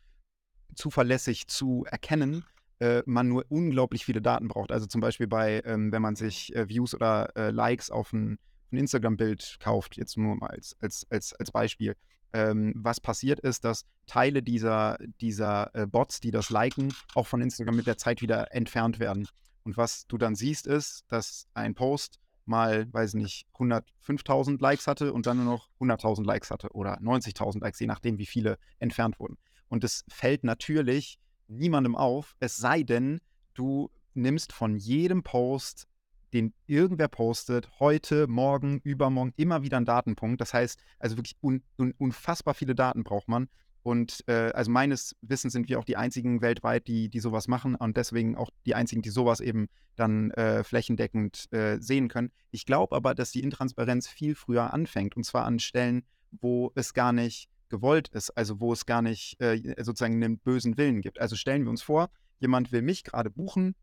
[0.74, 2.44] zuverlässig zu erkennen,
[2.80, 4.72] äh, man nur unglaublich viele Daten braucht.
[4.72, 8.40] Also zum Beispiel bei, ähm, wenn man sich äh, Views oder äh, Likes auf ein
[8.72, 11.96] ein Instagram-Bild kauft, jetzt nur mal als, als, als, als Beispiel,
[12.34, 17.42] ähm, was passiert ist, dass Teile dieser, dieser äh, Bots, die das liken, auch von
[17.42, 19.28] Instagram mit der Zeit wieder entfernt werden.
[19.64, 25.14] Und was du dann siehst, ist, dass ein Post mal, weiß nicht, 105.000 Likes hatte
[25.14, 29.20] und dann nur noch 100.000 Likes hatte oder 90.000 Likes, je nachdem, wie viele entfernt
[29.20, 29.38] wurden.
[29.68, 33.22] Und es fällt natürlich niemandem auf, es sei denn,
[33.54, 35.88] du nimmst von jedem Post
[36.36, 40.42] den irgendwer postet, heute, morgen, übermorgen, immer wieder ein Datenpunkt.
[40.42, 43.48] Das heißt, also wirklich un, un, unfassbar viele Daten braucht man.
[43.84, 47.76] Und äh, also meines Wissens sind wir auch die einzigen weltweit, die, die sowas machen
[47.76, 52.32] und deswegen auch die einzigen, die sowas eben dann äh, flächendeckend äh, sehen können.
[52.52, 56.94] Ich glaube aber, dass die Intransparenz viel früher anfängt und zwar an Stellen, wo es
[56.94, 61.22] gar nicht gewollt ist, also wo es gar nicht äh, sozusagen einen bösen Willen gibt.
[61.22, 63.76] Also stellen wir uns vor, jemand will mich gerade buchen,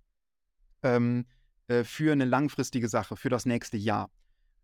[0.83, 1.25] ähm,
[1.69, 4.11] äh, für eine langfristige Sache, für das nächste Jahr.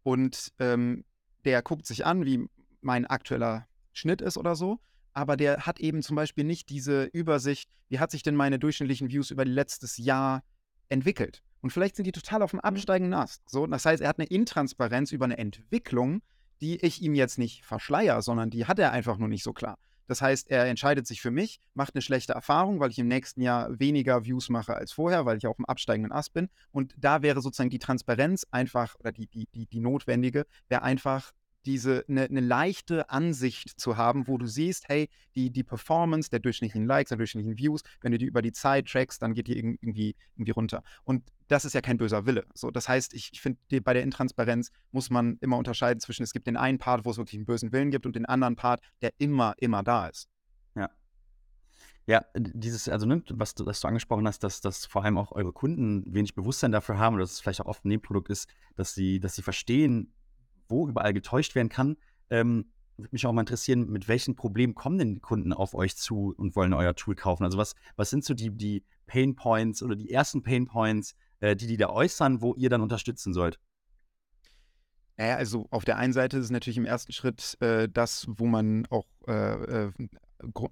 [0.02, 1.04] und ähm,
[1.44, 2.46] der guckt sich an, wie
[2.80, 4.80] mein aktueller Schnitt ist oder so,
[5.14, 9.10] aber der hat eben zum Beispiel nicht diese Übersicht, wie hat sich denn meine durchschnittlichen
[9.10, 10.42] Views über letztes Jahr
[10.88, 11.42] entwickelt.
[11.60, 12.64] Und vielleicht sind die total auf dem mhm.
[12.64, 13.48] absteigenden Ast.
[13.48, 16.22] So, das heißt, er hat eine Intransparenz über eine Entwicklung,
[16.60, 19.78] die ich ihm jetzt nicht verschleier, sondern die hat er einfach nur nicht so klar.
[20.08, 23.42] Das heißt, er entscheidet sich für mich, macht eine schlechte Erfahrung, weil ich im nächsten
[23.42, 26.48] Jahr weniger Views mache als vorher, weil ich auf dem absteigenden Ast bin.
[26.72, 31.32] Und da wäre sozusagen die Transparenz einfach, oder die, die, die, die notwendige, wäre einfach
[31.66, 36.40] diese eine ne leichte Ansicht zu haben, wo du siehst, hey, die, die Performance der
[36.40, 39.56] durchschnittlichen Likes, der durchschnittlichen Views, wenn du die über die Zeit trackst, dann geht die
[39.56, 40.82] irgendwie, irgendwie runter.
[41.04, 42.46] Und das ist ja kein böser Wille.
[42.54, 46.32] So, das heißt, ich, ich finde, bei der Intransparenz muss man immer unterscheiden zwischen, es
[46.32, 48.80] gibt den einen Part, wo es wirklich einen bösen Willen gibt und den anderen Part,
[49.02, 50.28] der immer, immer da ist.
[50.74, 50.90] Ja.
[52.06, 55.32] Ja, dieses, also ne, was du, was du angesprochen hast, dass, dass vor allem auch
[55.32, 58.48] eure Kunden wenig Bewusstsein dafür haben oder dass es vielleicht auch oft ein Nebenprodukt ist,
[58.76, 60.14] dass sie, dass sie verstehen,
[60.68, 61.96] wo überall getäuscht werden kann.
[62.30, 65.96] Ähm, würde mich auch mal interessieren, mit welchen Problemen kommen denn die Kunden auf euch
[65.96, 67.44] zu und wollen euer Tool kaufen?
[67.44, 71.54] Also was, was sind so die, die Pain Points oder die ersten Pain Points, äh,
[71.54, 73.60] die die da äußern, wo ihr dann unterstützen sollt?
[75.16, 78.46] Naja, also auf der einen Seite ist es natürlich im ersten Schritt äh, das, wo
[78.46, 79.92] man auch äh, äh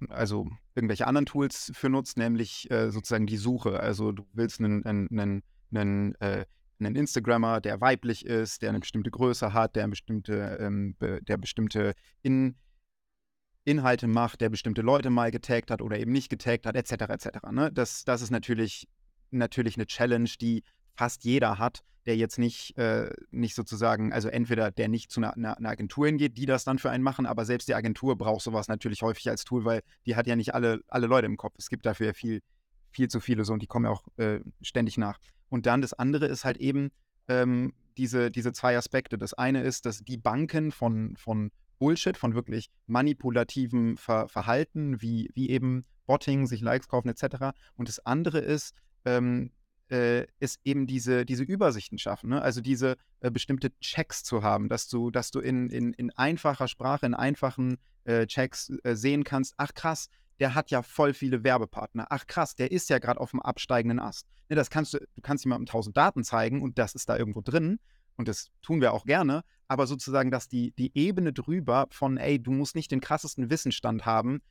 [0.09, 3.79] also irgendwelche anderen Tools für nutzt, nämlich äh, sozusagen die Suche.
[3.81, 6.45] Also du willst einen, einen, einen, einen äh,
[6.79, 11.37] einen Instagrammer, der weiblich ist, der eine bestimmte Größe hat, der bestimmte, ähm, be, der
[11.37, 12.55] bestimmte In,
[13.67, 16.93] Inhalte macht, der bestimmte Leute mal getaggt hat oder eben nicht getaggt hat, etc.
[17.09, 17.27] etc.
[17.51, 17.71] Ne?
[17.71, 18.87] Das, das ist natürlich,
[19.29, 20.63] natürlich eine Challenge, die
[20.95, 25.35] fast jeder hat, der jetzt nicht, äh, nicht sozusagen, also entweder der nicht zu einer,
[25.35, 28.41] einer, einer, Agentur hingeht, die das dann für einen machen, aber selbst die Agentur braucht
[28.41, 31.55] sowas natürlich häufig als Tool, weil die hat ja nicht alle, alle Leute im Kopf.
[31.57, 32.41] Es gibt dafür ja viel,
[32.89, 35.19] viel zu viele so und die kommen ja auch äh, ständig nach.
[35.49, 36.91] Und dann das andere ist halt eben
[37.27, 39.17] ähm, diese, diese zwei Aspekte.
[39.17, 45.29] Das eine ist, dass die Banken von, von Bullshit, von wirklich manipulativem Ver Verhalten, wie,
[45.33, 47.57] wie eben Botting, sich Likes kaufen etc.
[47.75, 48.73] Und das andere ist,
[49.05, 49.51] ähm,
[49.89, 52.41] äh, ist eben diese, diese Übersichten schaffen, ne?
[52.41, 56.67] also diese äh, bestimmte Checks zu haben, dass du, dass du in, in, in einfacher
[56.67, 61.43] Sprache, in einfachen äh, Checks äh, sehen kannst, ach krass, der hat ja voll viele
[61.43, 62.07] Werbepartner.
[62.09, 64.27] Ach krass, der ist ja gerade auf dem absteigenden Ast.
[64.49, 67.41] Ne, das kannst du, du kannst jemandem tausend Daten zeigen und das ist da irgendwo
[67.41, 67.79] drin.
[68.15, 69.43] Und das tun wir auch gerne.
[69.67, 74.05] Aber sozusagen, dass die, die Ebene drüber von, ey, du musst nicht den krassesten Wissensstand
[74.05, 74.41] haben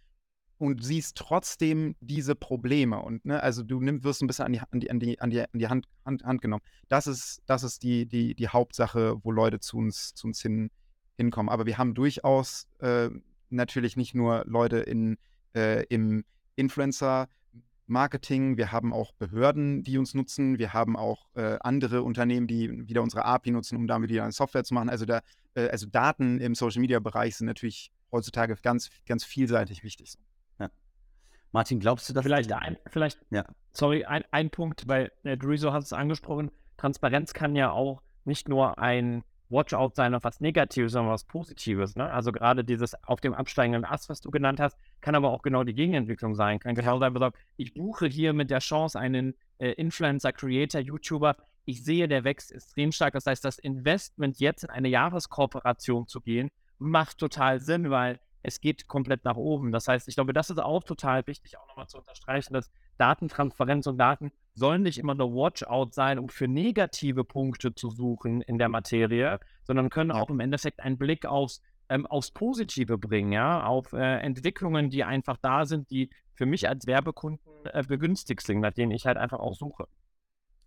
[0.59, 3.01] und siehst trotzdem diese Probleme.
[3.01, 5.31] Und ne, also du nimm, wirst ein bisschen an die, an die, an die, an
[5.31, 6.63] die, an die Hand, Hand, Hand genommen.
[6.89, 10.71] Das ist, das ist die, die, die Hauptsache, wo Leute zu uns, zu uns hin,
[11.17, 11.51] hinkommen.
[11.51, 13.11] Aber wir haben durchaus äh,
[13.51, 15.19] natürlich nicht nur Leute in
[15.57, 17.29] äh, im Influencer.
[17.89, 22.89] Marketing, wir haben auch Behörden, die uns nutzen, wir haben auch äh, andere Unternehmen, die
[22.89, 24.91] wieder unsere API nutzen, um damit wieder eine Software zu machen.
[24.91, 25.21] Also, da,
[25.55, 30.15] äh, also Daten im Social Media Bereich sind natürlich heutzutage ganz, ganz vielseitig wichtig.
[30.59, 30.69] Ja.
[31.53, 33.45] Martin, glaubst du, dass vielleicht ein, vielleicht, ja.
[33.73, 38.49] sorry, ein, ein Punkt, weil äh, Dorizo hat es angesprochen, Transparenz kann ja auch nicht
[38.49, 41.97] nur ein Watchout sein auf was Negatives, sondern was Positives.
[41.97, 42.11] Ne?
[42.11, 45.65] Also gerade dieses auf dem absteigenden Ast, was du genannt hast, kann aber auch genau
[45.65, 46.59] die Gegenentwicklung sein.
[46.59, 47.15] Kann genau sein,
[47.57, 51.37] ich buche hier mit der Chance einen äh, Influencer, Creator, YouTuber.
[51.65, 53.15] Ich sehe, der wächst extrem stark.
[53.15, 58.61] Das heißt, das Investment jetzt in eine Jahreskooperation zu gehen, macht total Sinn, weil es
[58.61, 59.73] geht komplett nach oben.
[59.73, 63.87] Das heißt, ich glaube, das ist auch total wichtig, auch nochmal zu unterstreichen, dass Datentransparenz
[63.87, 68.59] und Daten sollen nicht immer nur Watchout sein, um für negative Punkte zu suchen in
[68.59, 73.65] der Materie, sondern können auch im Endeffekt einen Blick aufs, ähm, aufs Positive bringen, ja,
[73.65, 78.61] auf äh, Entwicklungen, die einfach da sind, die für mich als Werbekunden äh, begünstigt sind,
[78.61, 79.87] nach denen ich halt einfach auch suche.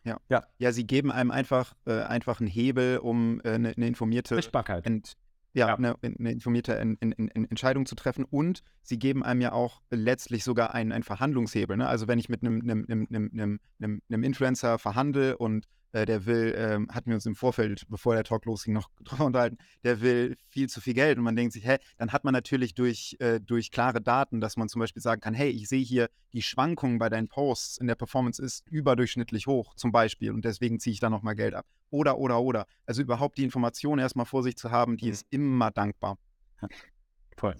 [0.04, 0.18] Ja.
[0.30, 0.44] ja.
[0.58, 4.40] Ja, sie geben einem einfach, äh, einfach einen Hebel, um eine äh, ne informierte
[4.84, 5.18] Ent
[5.54, 8.24] ja, eine, eine informierte in, in, in Entscheidung zu treffen.
[8.24, 11.78] Und sie geben einem ja auch letztlich sogar einen, einen Verhandlungshebel.
[11.78, 11.88] Ne?
[11.88, 16.54] Also wenn ich mit einem, einem, einem, einem, einem Influencer verhandle und äh, der will,
[16.58, 20.38] ähm, hatten wir uns im Vorfeld, bevor der Talk losging, noch drüber unterhalten, der will
[20.48, 23.40] viel zu viel Geld und man denkt sich, hä, dann hat man natürlich durch, äh,
[23.40, 27.00] durch klare Daten, dass man zum Beispiel sagen kann, hey, ich sehe hier, die Schwankungen
[27.00, 31.00] bei deinen Posts in der Performance ist überdurchschnittlich hoch, zum Beispiel, und deswegen ziehe ich
[31.00, 31.66] da nochmal Geld ab.
[31.90, 32.68] Oder, oder, oder.
[32.86, 35.12] Also überhaupt die Information erstmal vor sich zu haben, die mhm.
[35.12, 36.18] ist immer dankbar.
[37.38, 37.56] Voll.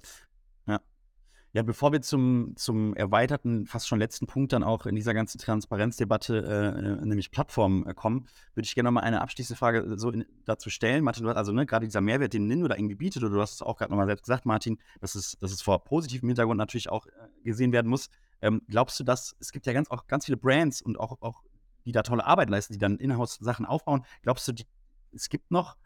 [1.52, 5.40] Ja, bevor wir zum, zum erweiterten, fast schon letzten Punkt dann auch in dieser ganzen
[5.40, 10.12] Transparenzdebatte, äh, nämlich Plattformen, äh, kommen, würde ich gerne nochmal eine abschließende Frage äh, so
[10.12, 11.04] in, dazu stellen.
[11.04, 13.42] Martin, du hast also ne, gerade dieser Mehrwert, den Nino da irgendwie bietet, oder du
[13.42, 16.60] hast es auch gerade nochmal selbst gesagt, Martin, dass es, dass es vor positivem Hintergrund
[16.60, 17.10] natürlich auch äh,
[17.44, 18.10] gesehen werden muss.
[18.42, 21.42] Ähm, glaubst du, dass es gibt ja ganz, auch ganz viele Brands und auch, auch
[21.86, 24.06] die da tolle Arbeit leisten, die dann Inhouse-Sachen aufbauen.
[24.22, 24.66] Glaubst du, die,
[25.14, 25.78] es gibt noch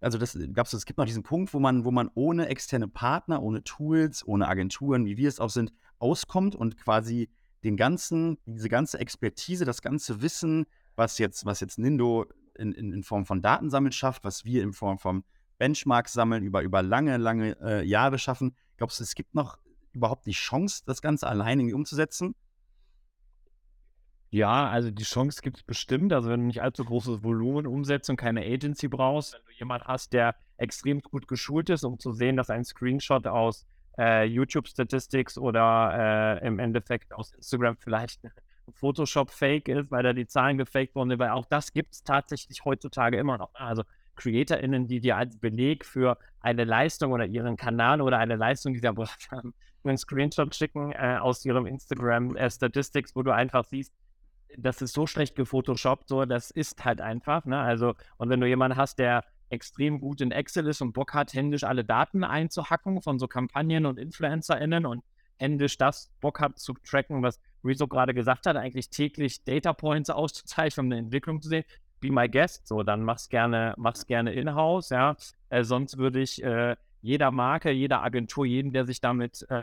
[0.00, 3.42] also das gab's, es gibt noch diesen Punkt, wo man, wo man ohne externe Partner,
[3.42, 7.28] ohne Tools, ohne Agenturen, wie wir es auch sind, auskommt und quasi
[7.64, 12.92] den ganzen, diese ganze Expertise, das ganze Wissen, was jetzt, was jetzt Nindo in, in,
[12.92, 15.24] in Form von Datensammeln schafft, was wir in Form von
[15.58, 18.54] Benchmarks sammeln, über, über lange, lange äh, Jahre schaffen.
[18.76, 19.58] Glaubst du, es gibt noch
[19.92, 22.34] überhaupt die Chance, das Ganze alleine irgendwie umzusetzen?
[24.30, 26.12] Ja, also die Chance gibt es bestimmt.
[26.12, 29.86] Also wenn du nicht allzu großes Volumen umsetzt und keine Agency brauchst, wenn du jemanden
[29.86, 34.68] hast, der extrem gut geschult ist, um zu sehen, dass ein Screenshot aus äh, YouTube
[34.68, 38.20] Statistics oder äh, im Endeffekt aus Instagram vielleicht
[38.74, 43.16] Photoshop-Fake ist, weil da die Zahlen gefaked wurden, weil auch das gibt es tatsächlich heutzutage
[43.16, 43.54] immer noch.
[43.54, 43.82] Also
[44.16, 48.80] CreatorInnen, die dir als Beleg für eine Leistung oder ihren Kanal oder eine Leistung, die
[48.80, 53.64] sie erbracht haben, einen Screenshot schicken äh, aus ihrem Instagram äh, Statistics, wo du einfach
[53.64, 53.94] siehst,
[54.56, 57.58] das ist so schlecht gefotoshoppt, so, das ist halt einfach, ne?
[57.58, 61.32] Also, und wenn du jemanden hast, der extrem gut in Excel ist und Bock hat,
[61.32, 65.02] händisch alle Daten einzuhacken von so Kampagnen und InfluencerInnen und
[65.38, 70.10] händisch das Bock hat zu tracken, was Rezo gerade gesagt hat, eigentlich täglich Data Points
[70.10, 71.64] auszuzeichnen, um eine Entwicklung zu sehen.
[72.00, 75.16] Be my guest, so, dann mach's gerne, mach's gerne in-house, ja.
[75.48, 79.62] Äh, sonst würde ich äh, jeder Marke, jeder Agentur, jeden, der sich damit äh, äh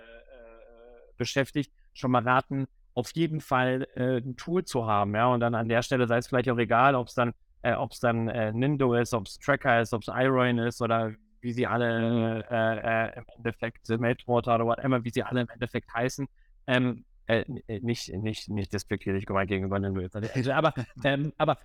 [1.17, 5.53] beschäftigt, schon mal raten, auf jeden Fall äh, ein Tool zu haben, ja, und dann
[5.53, 8.29] an der Stelle sei es vielleicht auch egal, ob es dann, äh, ob es dann
[8.29, 12.43] äh, Nindo ist, ob es Tracker ist, ob es iRoin ist oder wie sie alle
[12.49, 16.27] äh, äh, im Endeffekt Meltwater oder whatever, wie sie alle im Endeffekt heißen.
[16.67, 17.43] Ähm, äh,
[17.81, 20.15] nicht, nicht, nicht despektierlich gemeint gegenüber Nindo jetzt,
[20.49, 21.57] aber, ähm, aber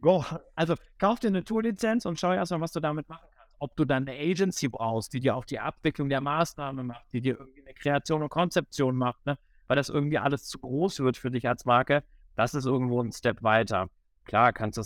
[0.00, 3.54] go, also kauf dir eine Tool-Lizenz und schau erstmal, was du damit machen kannst.
[3.58, 7.20] Ob du dann eine Agency brauchst, die dir auch die Abwicklung der Maßnahme macht, die
[7.20, 9.36] dir irgendwie eine Kreation und Konzeption macht, ne?
[9.68, 12.02] Weil das irgendwie alles zu groß wird für dich als Marke,
[12.34, 13.88] das ist irgendwo ein Step weiter.
[14.24, 14.82] Klar kannst du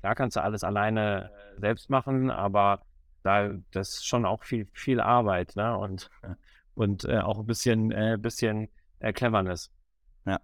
[0.00, 2.82] klar kannst du alles alleine äh, selbst machen, aber
[3.22, 5.76] da das ist schon auch viel viel Arbeit, ne?
[5.76, 6.10] Und
[6.74, 8.68] und äh, auch ein bisschen äh, bisschen
[9.00, 9.70] äh, Cleverness.
[10.24, 10.40] Ja.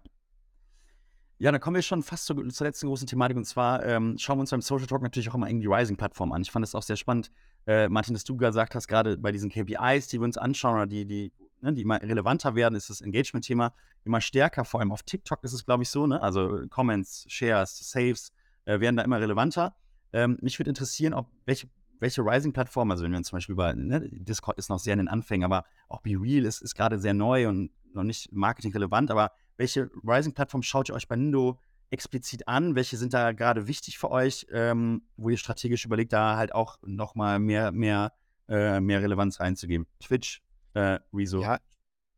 [1.37, 4.37] Ja, dann kommen wir schon fast zur, zur letzten großen Thematik und zwar ähm, schauen
[4.37, 6.41] wir uns beim Social Talk natürlich auch immer irgendwie Rising-Plattform an.
[6.41, 7.29] Ich fand es auch sehr spannend,
[7.67, 10.87] äh, Martin, dass du gesagt hast, gerade bei diesen KPIs, die wir uns anschauen oder
[10.87, 11.33] die, die
[11.65, 13.73] ne, die immer relevanter werden, ist das Engagement-Thema
[14.03, 14.65] immer stärker.
[14.65, 16.07] Vor allem auf TikTok ist es, glaube ich, so.
[16.07, 16.21] Ne?
[16.21, 18.31] Also Comments, Shares, Saves
[18.65, 19.75] äh, werden da immer relevanter.
[20.13, 21.67] Ähm, mich würde interessieren, ob welche,
[21.99, 25.07] welche Rising-Plattform, also wenn wir zum Beispiel über, ne, Discord ist noch sehr in den
[25.07, 29.31] Anfängen, aber auch Be Real ist, ist gerade sehr neu und noch nicht marketingrelevant, aber
[29.57, 32.75] welche Rising-Plattform schaut ihr euch bei Nindo explizit an?
[32.75, 36.77] Welche sind da gerade wichtig für euch, ähm, wo ihr strategisch überlegt, da halt auch
[36.85, 38.11] nochmal mehr, mehr,
[38.49, 39.87] äh, mehr Relevanz reinzugeben?
[39.99, 40.41] Twitch,
[40.75, 41.41] äh, Rezo.
[41.41, 41.59] Ja,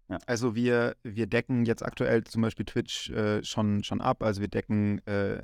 [0.10, 0.20] ja.
[0.26, 4.24] Also wir, wir decken jetzt aktuell zum Beispiel Twitch äh, schon, schon ab.
[4.24, 5.42] Also wir decken äh,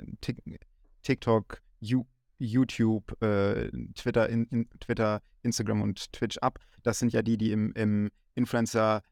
[1.02, 2.04] TikTok, you,
[2.38, 6.58] YouTube, äh, Twitter, in, in, Twitter, Instagram und Twitch ab.
[6.82, 9.02] Das sind ja die, die im, im Influencer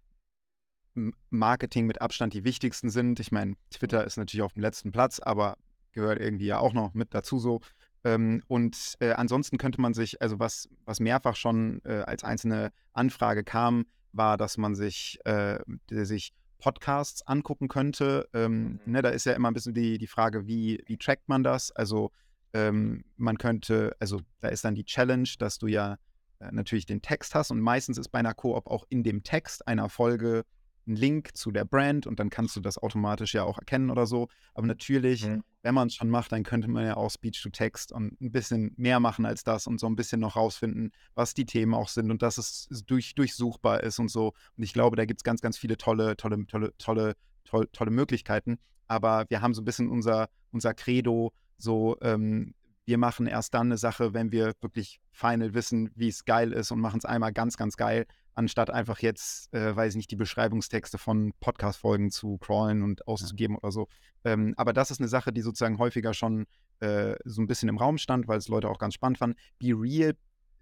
[1.30, 3.18] Marketing mit Abstand die wichtigsten sind.
[3.20, 5.56] Ich meine, Twitter ist natürlich auf dem letzten Platz, aber
[5.92, 7.60] gehört irgendwie ja auch noch mit dazu so.
[8.04, 12.72] Ähm, und äh, ansonsten könnte man sich, also was, was mehrfach schon äh, als einzelne
[12.92, 18.28] Anfrage kam, war, dass man sich, äh, sich Podcasts angucken könnte.
[18.32, 18.92] Ähm, mhm.
[18.92, 21.72] ne, da ist ja immer ein bisschen die, die Frage, wie, wie trackt man das?
[21.72, 22.12] Also
[22.52, 25.96] ähm, man könnte, also da ist dann die Challenge, dass du ja
[26.38, 29.66] äh, natürlich den Text hast und meistens ist bei einer Koop auch in dem Text
[29.66, 30.44] einer Folge
[30.86, 34.06] einen Link zu der Brand und dann kannst du das automatisch ja auch erkennen oder
[34.06, 34.28] so.
[34.54, 35.42] Aber natürlich, mhm.
[35.62, 39.00] wenn man es schon macht, dann könnte man ja auch Speech-to-Text und ein bisschen mehr
[39.00, 42.22] machen als das und so ein bisschen noch rausfinden, was die Themen auch sind und
[42.22, 44.32] dass es durch, durchsuchbar ist und so.
[44.56, 47.14] Und ich glaube, da gibt es ganz, ganz viele tolle, tolle, tolle, tolle,
[47.44, 48.58] tolle, tolle Möglichkeiten.
[48.88, 53.68] Aber wir haben so ein bisschen unser, unser Credo, so ähm, wir machen erst dann
[53.68, 57.32] eine Sache, wenn wir wirklich final wissen, wie es geil ist und machen es einmal
[57.32, 62.38] ganz, ganz geil, anstatt einfach jetzt, äh, weiß ich nicht, die Beschreibungstexte von Podcast-Folgen zu
[62.38, 63.58] crawlen und auszugeben ja.
[63.62, 63.88] oder so.
[64.24, 66.46] Ähm, aber das ist eine Sache, die sozusagen häufiger schon
[66.80, 69.36] äh, so ein bisschen im Raum stand, weil es Leute auch ganz spannend fanden.
[69.58, 70.14] Be Real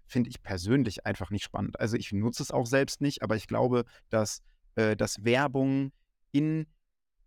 [0.05, 1.79] finde ich persönlich einfach nicht spannend.
[1.79, 4.43] Also ich nutze es auch selbst nicht, aber ich glaube, dass,
[4.75, 5.91] äh, dass Werbung
[6.31, 6.67] in,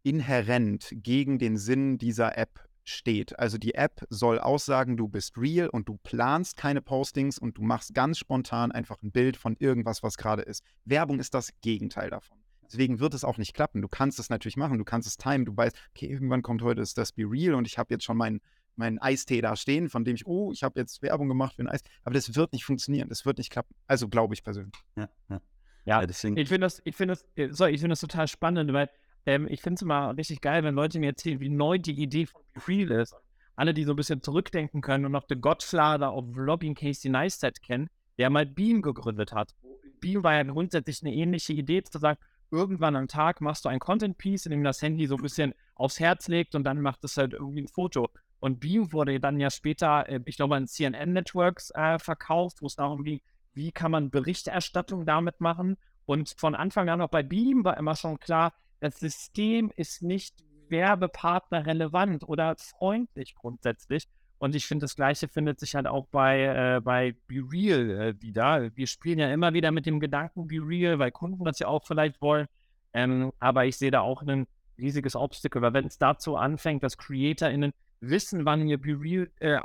[0.02, 3.38] inhärent gegen den Sinn dieser App steht.
[3.38, 7.62] Also die App soll aussagen, du bist real und du planst keine Postings und du
[7.62, 10.62] machst ganz spontan einfach ein Bild von irgendwas, was gerade ist.
[10.85, 12.38] Werbung ist das Gegenteil davon.
[12.66, 13.83] Deswegen wird es auch nicht klappen.
[13.83, 16.81] Du kannst es natürlich machen, du kannst es timen, du weißt, okay, irgendwann kommt heute
[16.81, 18.40] ist das Be Real und ich habe jetzt schon meinen
[18.77, 21.68] meinen Eistee da stehen, von dem ich, oh, ich habe jetzt Werbung gemacht für ein
[21.68, 21.83] Eis.
[22.03, 23.75] Aber das wird nicht funktionieren, das wird nicht klappen.
[23.87, 24.75] Also glaube ich persönlich.
[24.97, 25.40] Ja, ja.
[25.85, 26.37] ja deswegen.
[26.37, 28.90] Ich finde das, ich finde das, äh, sorry, ich finde das total spannend, weil
[29.27, 32.27] ähm, ich finde es immer richtig geil, wenn Leute mir erzählen, wie neu die Idee
[32.27, 33.15] von Real ist
[33.57, 37.63] alle, die so ein bisschen zurückdenken können und noch den Godfather of Vlogging Casey Neistat
[37.63, 39.55] kennen, der mal Beam gegründet hat.
[40.01, 42.19] Beam war ja grundsätzlich eine ähnliche Idee, zu sagen,
[42.51, 45.99] irgendwann am Tag machst du ein Content-Piece, in dem das Handy so ein bisschen aufs
[45.99, 48.09] Herz legt und dann macht es halt irgendwie ein Foto.
[48.41, 52.67] Und Beam wurde dann ja später, äh, ich glaube, an CNN Networks äh, verkauft, wo
[52.67, 53.21] es darum ging,
[53.55, 55.77] wie kann man Berichterstattung damit machen.
[56.07, 60.45] Und von Anfang an auch bei Beam war immer schon klar, das System ist nicht
[60.69, 64.09] Werbepartner relevant oder freundlich grundsätzlich.
[64.39, 66.43] Und ich finde, das Gleiche findet sich halt auch bei,
[66.77, 68.71] äh, bei Be Real äh, wieder.
[68.77, 71.87] Wir spielen ja immer wieder mit dem Gedanken Be Real, weil Kunden das ja auch
[71.87, 72.47] vielleicht wollen.
[72.93, 76.99] Ähm, aber ich sehe da auch ein riesiges Obstacle, weil wenn es dazu anfängt, dass
[76.99, 79.59] CreatorInnen wissen, wann ihr Be Real äh,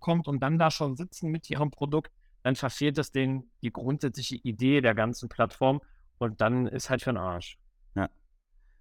[0.00, 4.36] kommt und dann da schon sitzen mit ihrem Produkt, dann verfehlt das den, die grundsätzliche
[4.36, 5.80] Idee der ganzen Plattform
[6.18, 7.58] und dann ist halt für den Arsch.
[7.94, 8.08] Ja.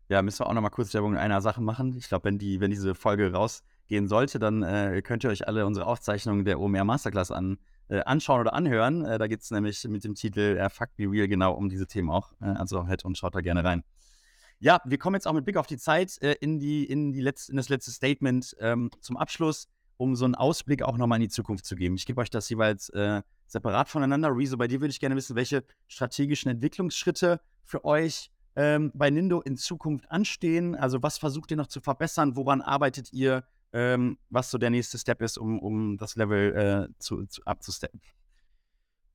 [0.08, 1.96] Ja, müssen wir auch nochmal kurz Werbung in einer Sache machen.
[1.98, 5.66] Ich glaube, wenn, die, wenn diese Folge rausgehen sollte, dann äh, könnt ihr euch alle
[5.66, 7.58] unsere Aufzeichnungen der OMR Masterclass an,
[7.90, 9.04] äh, anschauen oder anhören.
[9.04, 11.88] Äh, da geht es nämlich mit dem Titel äh, Fuck Be Real genau um diese
[11.88, 12.34] Themen auch.
[12.40, 13.84] Äh, also halt und schaut da gerne rein.
[14.60, 17.22] Ja, wir kommen jetzt auch mit Blick auf die Zeit äh, in, die, in, die
[17.22, 21.24] Letz-, in das letzte Statement ähm, zum Abschluss, um so einen Ausblick auch nochmal in
[21.24, 21.96] die Zukunft zu geben.
[21.96, 24.30] Ich gebe euch das jeweils äh, separat voneinander.
[24.30, 29.42] Rezo, bei dir würde ich gerne wissen, welche strategischen Entwicklungsschritte für euch ähm, bei Nindo
[29.42, 30.76] in Zukunft anstehen.
[30.76, 32.36] Also was versucht ihr noch zu verbessern?
[32.36, 33.44] Woran arbeitet ihr?
[33.74, 38.00] Ähm, was so der nächste Step ist, um, um das Level äh, zu, zu, abzusteppen?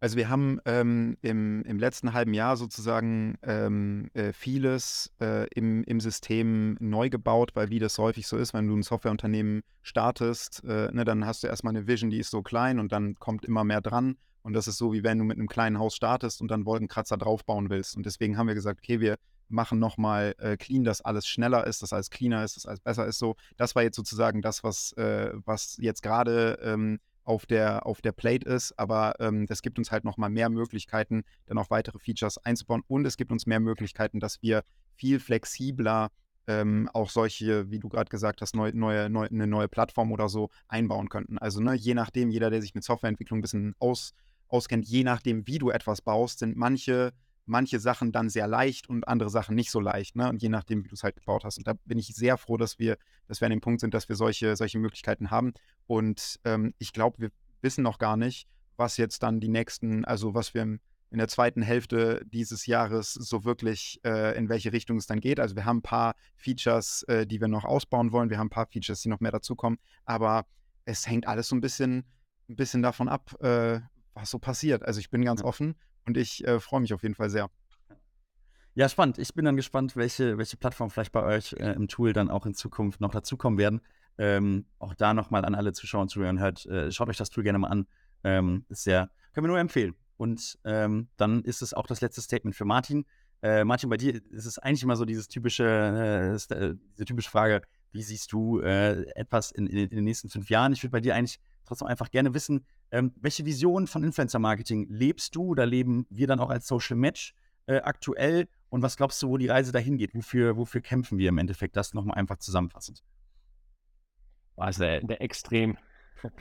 [0.02, 5.84] Also wir haben ähm, im, im letzten halben Jahr sozusagen ähm, äh, vieles äh, im,
[5.84, 10.64] im System neu gebaut, weil wie das häufig so ist, wenn du ein Softwareunternehmen startest,
[10.64, 13.44] äh, ne, dann hast du erstmal eine Vision, die ist so klein und dann kommt
[13.44, 14.16] immer mehr dran.
[14.42, 17.16] Und das ist so, wie wenn du mit einem kleinen Haus startest und dann Wolkenkratzer
[17.16, 17.96] draufbauen willst.
[17.96, 19.16] Und deswegen haben wir gesagt, okay, wir
[19.48, 23.06] machen nochmal äh, clean, dass alles schneller ist, dass alles cleaner ist, dass alles besser
[23.06, 23.18] ist.
[23.18, 28.00] So, das war jetzt sozusagen das, was, äh, was jetzt gerade ähm, auf der, auf
[28.00, 31.98] der Plate ist, aber ähm, das gibt uns halt nochmal mehr Möglichkeiten, dann auch weitere
[31.98, 34.64] Features einzubauen und es gibt uns mehr Möglichkeiten, dass wir
[34.96, 36.10] viel flexibler
[36.46, 40.28] ähm, auch solche, wie du gerade gesagt hast, neu, neue, neu, eine neue Plattform oder
[40.28, 41.38] so einbauen könnten.
[41.38, 44.14] Also ne, je nachdem, jeder, der sich mit Softwareentwicklung ein bisschen aus,
[44.50, 47.12] auskennt, je nachdem, wie du etwas baust, sind manche
[47.50, 50.28] manche Sachen dann sehr leicht und andere Sachen nicht so leicht, ne?
[50.28, 51.58] Und je nachdem, wie du es halt gebaut hast.
[51.58, 54.08] Und da bin ich sehr froh, dass wir, dass wir an dem Punkt sind, dass
[54.08, 55.52] wir solche, solche Möglichkeiten haben.
[55.86, 60.32] Und ähm, ich glaube, wir wissen noch gar nicht, was jetzt dann die nächsten, also
[60.32, 65.06] was wir in der zweiten Hälfte dieses Jahres so wirklich, äh, in welche Richtung es
[65.06, 65.40] dann geht.
[65.40, 68.30] Also wir haben ein paar Features, äh, die wir noch ausbauen wollen.
[68.30, 69.80] Wir haben ein paar Features, die noch mehr dazukommen.
[70.04, 70.46] Aber
[70.84, 72.04] es hängt alles so ein bisschen,
[72.48, 73.80] ein bisschen davon ab, äh,
[74.14, 74.82] was so passiert.
[74.82, 75.74] Also ich bin ganz offen
[76.06, 77.50] und ich äh, freue mich auf jeden Fall sehr.
[78.74, 79.18] Ja, spannend.
[79.18, 82.46] Ich bin dann gespannt, welche, welche Plattformen vielleicht bei euch äh, im Tool dann auch
[82.46, 83.80] in Zukunft noch dazukommen werden.
[84.16, 87.42] Ähm, auch da nochmal an alle Zuschauer und Zuhörer hört, äh, schaut euch das Tool
[87.42, 87.86] gerne mal an.
[88.22, 89.94] Ähm, ist sehr, können wir nur empfehlen.
[90.16, 93.06] Und ähm, dann ist es auch das letzte Statement für Martin.
[93.42, 97.30] Äh, Martin, bei dir ist es eigentlich immer so dieses typische, äh, äh diese typische
[97.30, 100.72] Frage, wie siehst du äh, etwas in, in, in, den nächsten fünf Jahren?
[100.72, 105.36] Ich würde bei dir eigentlich trotzdem einfach gerne wissen, ähm, welche Vision von Influencer-Marketing lebst
[105.36, 107.34] du oder leben wir dann auch als Social Match
[107.66, 108.48] äh, aktuell?
[108.68, 110.14] Und was glaubst du, wo die Reise dahin geht?
[110.14, 111.76] Wofür, wofür kämpfen wir im Endeffekt?
[111.76, 113.02] Das nochmal einfach zusammenfassend.
[114.56, 115.78] Also eine extrem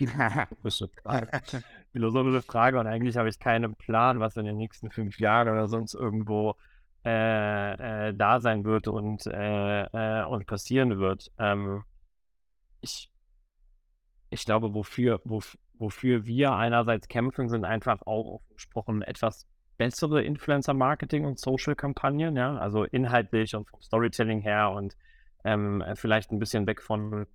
[1.93, 5.67] philosophische Frage und eigentlich habe ich keinen Plan, was in den nächsten fünf Jahren oder
[5.67, 6.55] sonst irgendwo
[7.05, 11.31] äh, äh, da sein wird und, äh, äh und passieren wird.
[11.37, 11.83] Ähm,
[12.81, 13.09] ich,
[14.29, 21.25] ich glaube, wofür, wofür wofür wir einerseits kämpfen, sind einfach auch gesprochen etwas bessere Influencer-Marketing
[21.25, 24.97] und Social-Kampagnen, ja, also inhaltlich und vom Storytelling her und
[25.45, 27.25] ähm, vielleicht ein bisschen weg von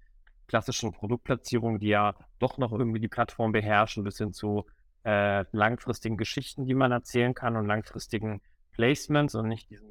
[0.46, 4.66] klassischen Produktplatzierungen, die ja doch noch irgendwie die Plattform beherrschen, bis hin zu
[5.04, 8.42] äh, langfristigen Geschichten, die man erzählen kann und langfristigen
[8.72, 9.88] Placements und nicht diesen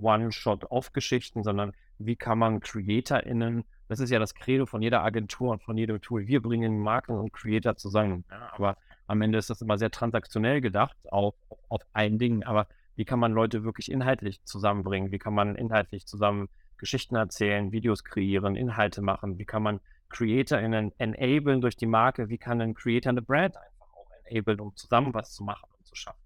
[0.00, 5.62] One-Shot-Off-Geschichten, sondern wie kann man CreatorInnen das ist ja das Credo von jeder Agentur und
[5.62, 6.26] von jedem Tool.
[6.26, 8.24] Wir bringen Marken und Creator zusammen.
[8.30, 8.76] Ja, aber
[9.06, 11.34] am Ende ist das immer sehr transaktionell gedacht, auf,
[11.68, 12.44] auf ein Ding.
[12.44, 15.10] Aber wie kann man Leute wirklich inhaltlich zusammenbringen?
[15.10, 19.38] Wie kann man inhaltlich zusammen Geschichten erzählen, Videos kreieren, Inhalte machen?
[19.38, 19.80] Wie kann man
[20.10, 22.28] CreatorInnen enablen durch die Marke?
[22.28, 25.86] Wie kann ein Creator eine Brand einfach auch enablen, um zusammen was zu machen und
[25.86, 26.20] zu schaffen?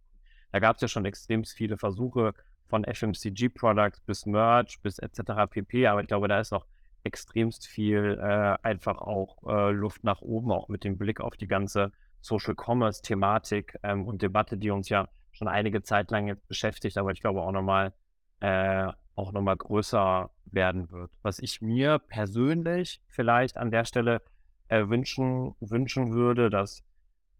[0.50, 2.34] Da gab es ja schon extrem viele Versuche
[2.68, 5.48] von FMCG-Products bis Merch bis etc.
[5.48, 5.86] pp.
[5.86, 6.66] Aber ich glaube, da ist noch
[7.04, 11.48] extremst viel äh, einfach auch äh, Luft nach oben, auch mit dem Blick auf die
[11.48, 16.46] ganze Social Commerce Thematik ähm, und Debatte, die uns ja schon einige Zeit lang jetzt
[16.46, 17.92] beschäftigt, aber ich glaube auch nochmal
[18.40, 21.10] äh, auch nochmal größer werden wird.
[21.22, 24.22] Was ich mir persönlich vielleicht an der Stelle
[24.68, 26.82] äh, wünschen, wünschen würde, dass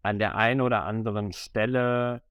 [0.02, 2.22] an der einen oder anderen Stelle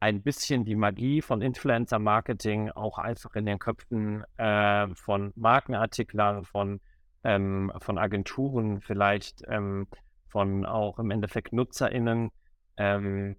[0.00, 6.80] ein bisschen die Magie von Influencer-Marketing auch einfach in den Köpfen äh, von Markenartiklern, von,
[7.24, 9.88] ähm, von Agenturen, vielleicht ähm,
[10.28, 12.30] von auch im Endeffekt NutzerInnen
[12.76, 13.36] ähm,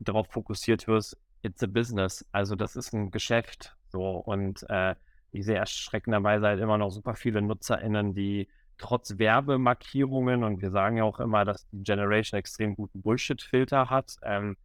[0.00, 2.24] darauf fokussiert wirst, it's a business.
[2.32, 3.76] Also das ist ein Geschäft.
[3.88, 4.94] So und äh,
[5.32, 8.48] ich sehe erschreckenderweise halt immer noch super viele NutzerInnen, die
[8.78, 14.16] trotz Werbemarkierungen und wir sagen ja auch immer, dass die Generation extrem guten Bullshit-Filter hat,
[14.22, 14.56] ähm,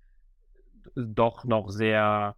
[0.95, 2.35] doch noch sehr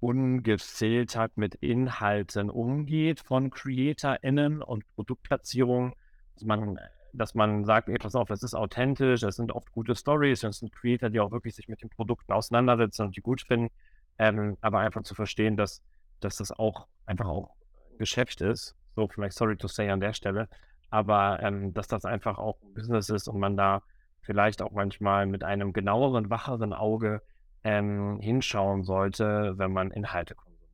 [0.00, 5.94] ungefiltert mit Inhalten umgeht von CreatorInnen und Produktplatzierung,
[6.34, 6.78] dass man,
[7.12, 10.58] dass man sagt, ey, pass auf, es ist authentisch, es sind oft gute Stories, es
[10.58, 13.70] sind Creator, die auch wirklich sich mit den Produkten auseinandersetzen und die gut finden,
[14.18, 15.82] ähm, aber einfach zu verstehen, dass,
[16.20, 17.54] dass das auch einfach auch
[17.98, 20.48] Geschäft ist, so vielleicht sorry to say an der Stelle,
[20.90, 23.82] aber ähm, dass das einfach auch Business ist und man da
[24.20, 27.22] vielleicht auch manchmal mit einem genaueren, wacheren Auge
[27.66, 30.70] ähm, hinschauen sollte, wenn man Inhalte konsumiert.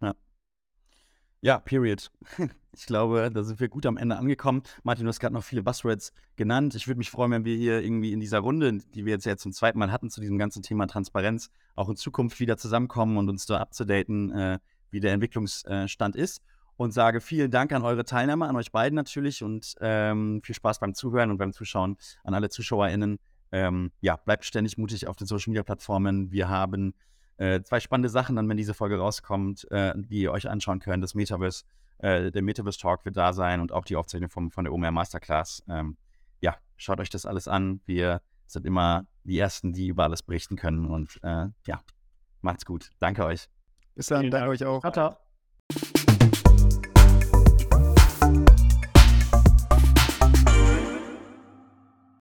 [0.00, 0.14] Ja.
[1.40, 2.10] Ja, period.
[2.72, 4.62] Ich glaube, da sind wir gut am Ende angekommen.
[4.84, 6.76] Martin, du hast gerade noch viele Buzzwords genannt.
[6.76, 9.36] Ich würde mich freuen, wenn wir hier irgendwie in dieser Runde, die wir jetzt ja
[9.36, 13.28] zum zweiten Mal hatten, zu diesem ganzen Thema Transparenz, auch in Zukunft wieder zusammenkommen und
[13.28, 14.58] uns da abzudaten, äh,
[14.92, 16.42] wie der Entwicklungsstand ist.
[16.76, 20.78] Und sage vielen Dank an eure Teilnehmer, an euch beiden natürlich und ähm, viel Spaß
[20.78, 23.18] beim Zuhören und beim Zuschauen an alle ZuschauerInnen.
[23.52, 26.30] Ähm, ja, bleibt ständig mutig auf den Social Media Plattformen.
[26.30, 26.94] Wir haben
[27.36, 31.02] äh, zwei spannende Sachen dann, wenn diese Folge rauskommt, äh, die ihr euch anschauen könnt.
[31.02, 31.64] Das Metaverse,
[31.98, 34.90] äh, der Metaverse Talk wird da sein und auch die Aufzeichnung vom, von der OMR
[34.90, 35.62] Masterclass.
[35.68, 35.96] Ähm,
[36.40, 37.80] ja, schaut euch das alles an.
[37.86, 40.86] Wir sind immer die Ersten, die über alles berichten können.
[40.86, 41.80] Und äh, ja,
[42.42, 42.90] macht's gut.
[42.98, 43.48] Danke euch.
[43.94, 44.80] Bis dann, danke euch auch.
[44.80, 46.39] Ciao, ciao.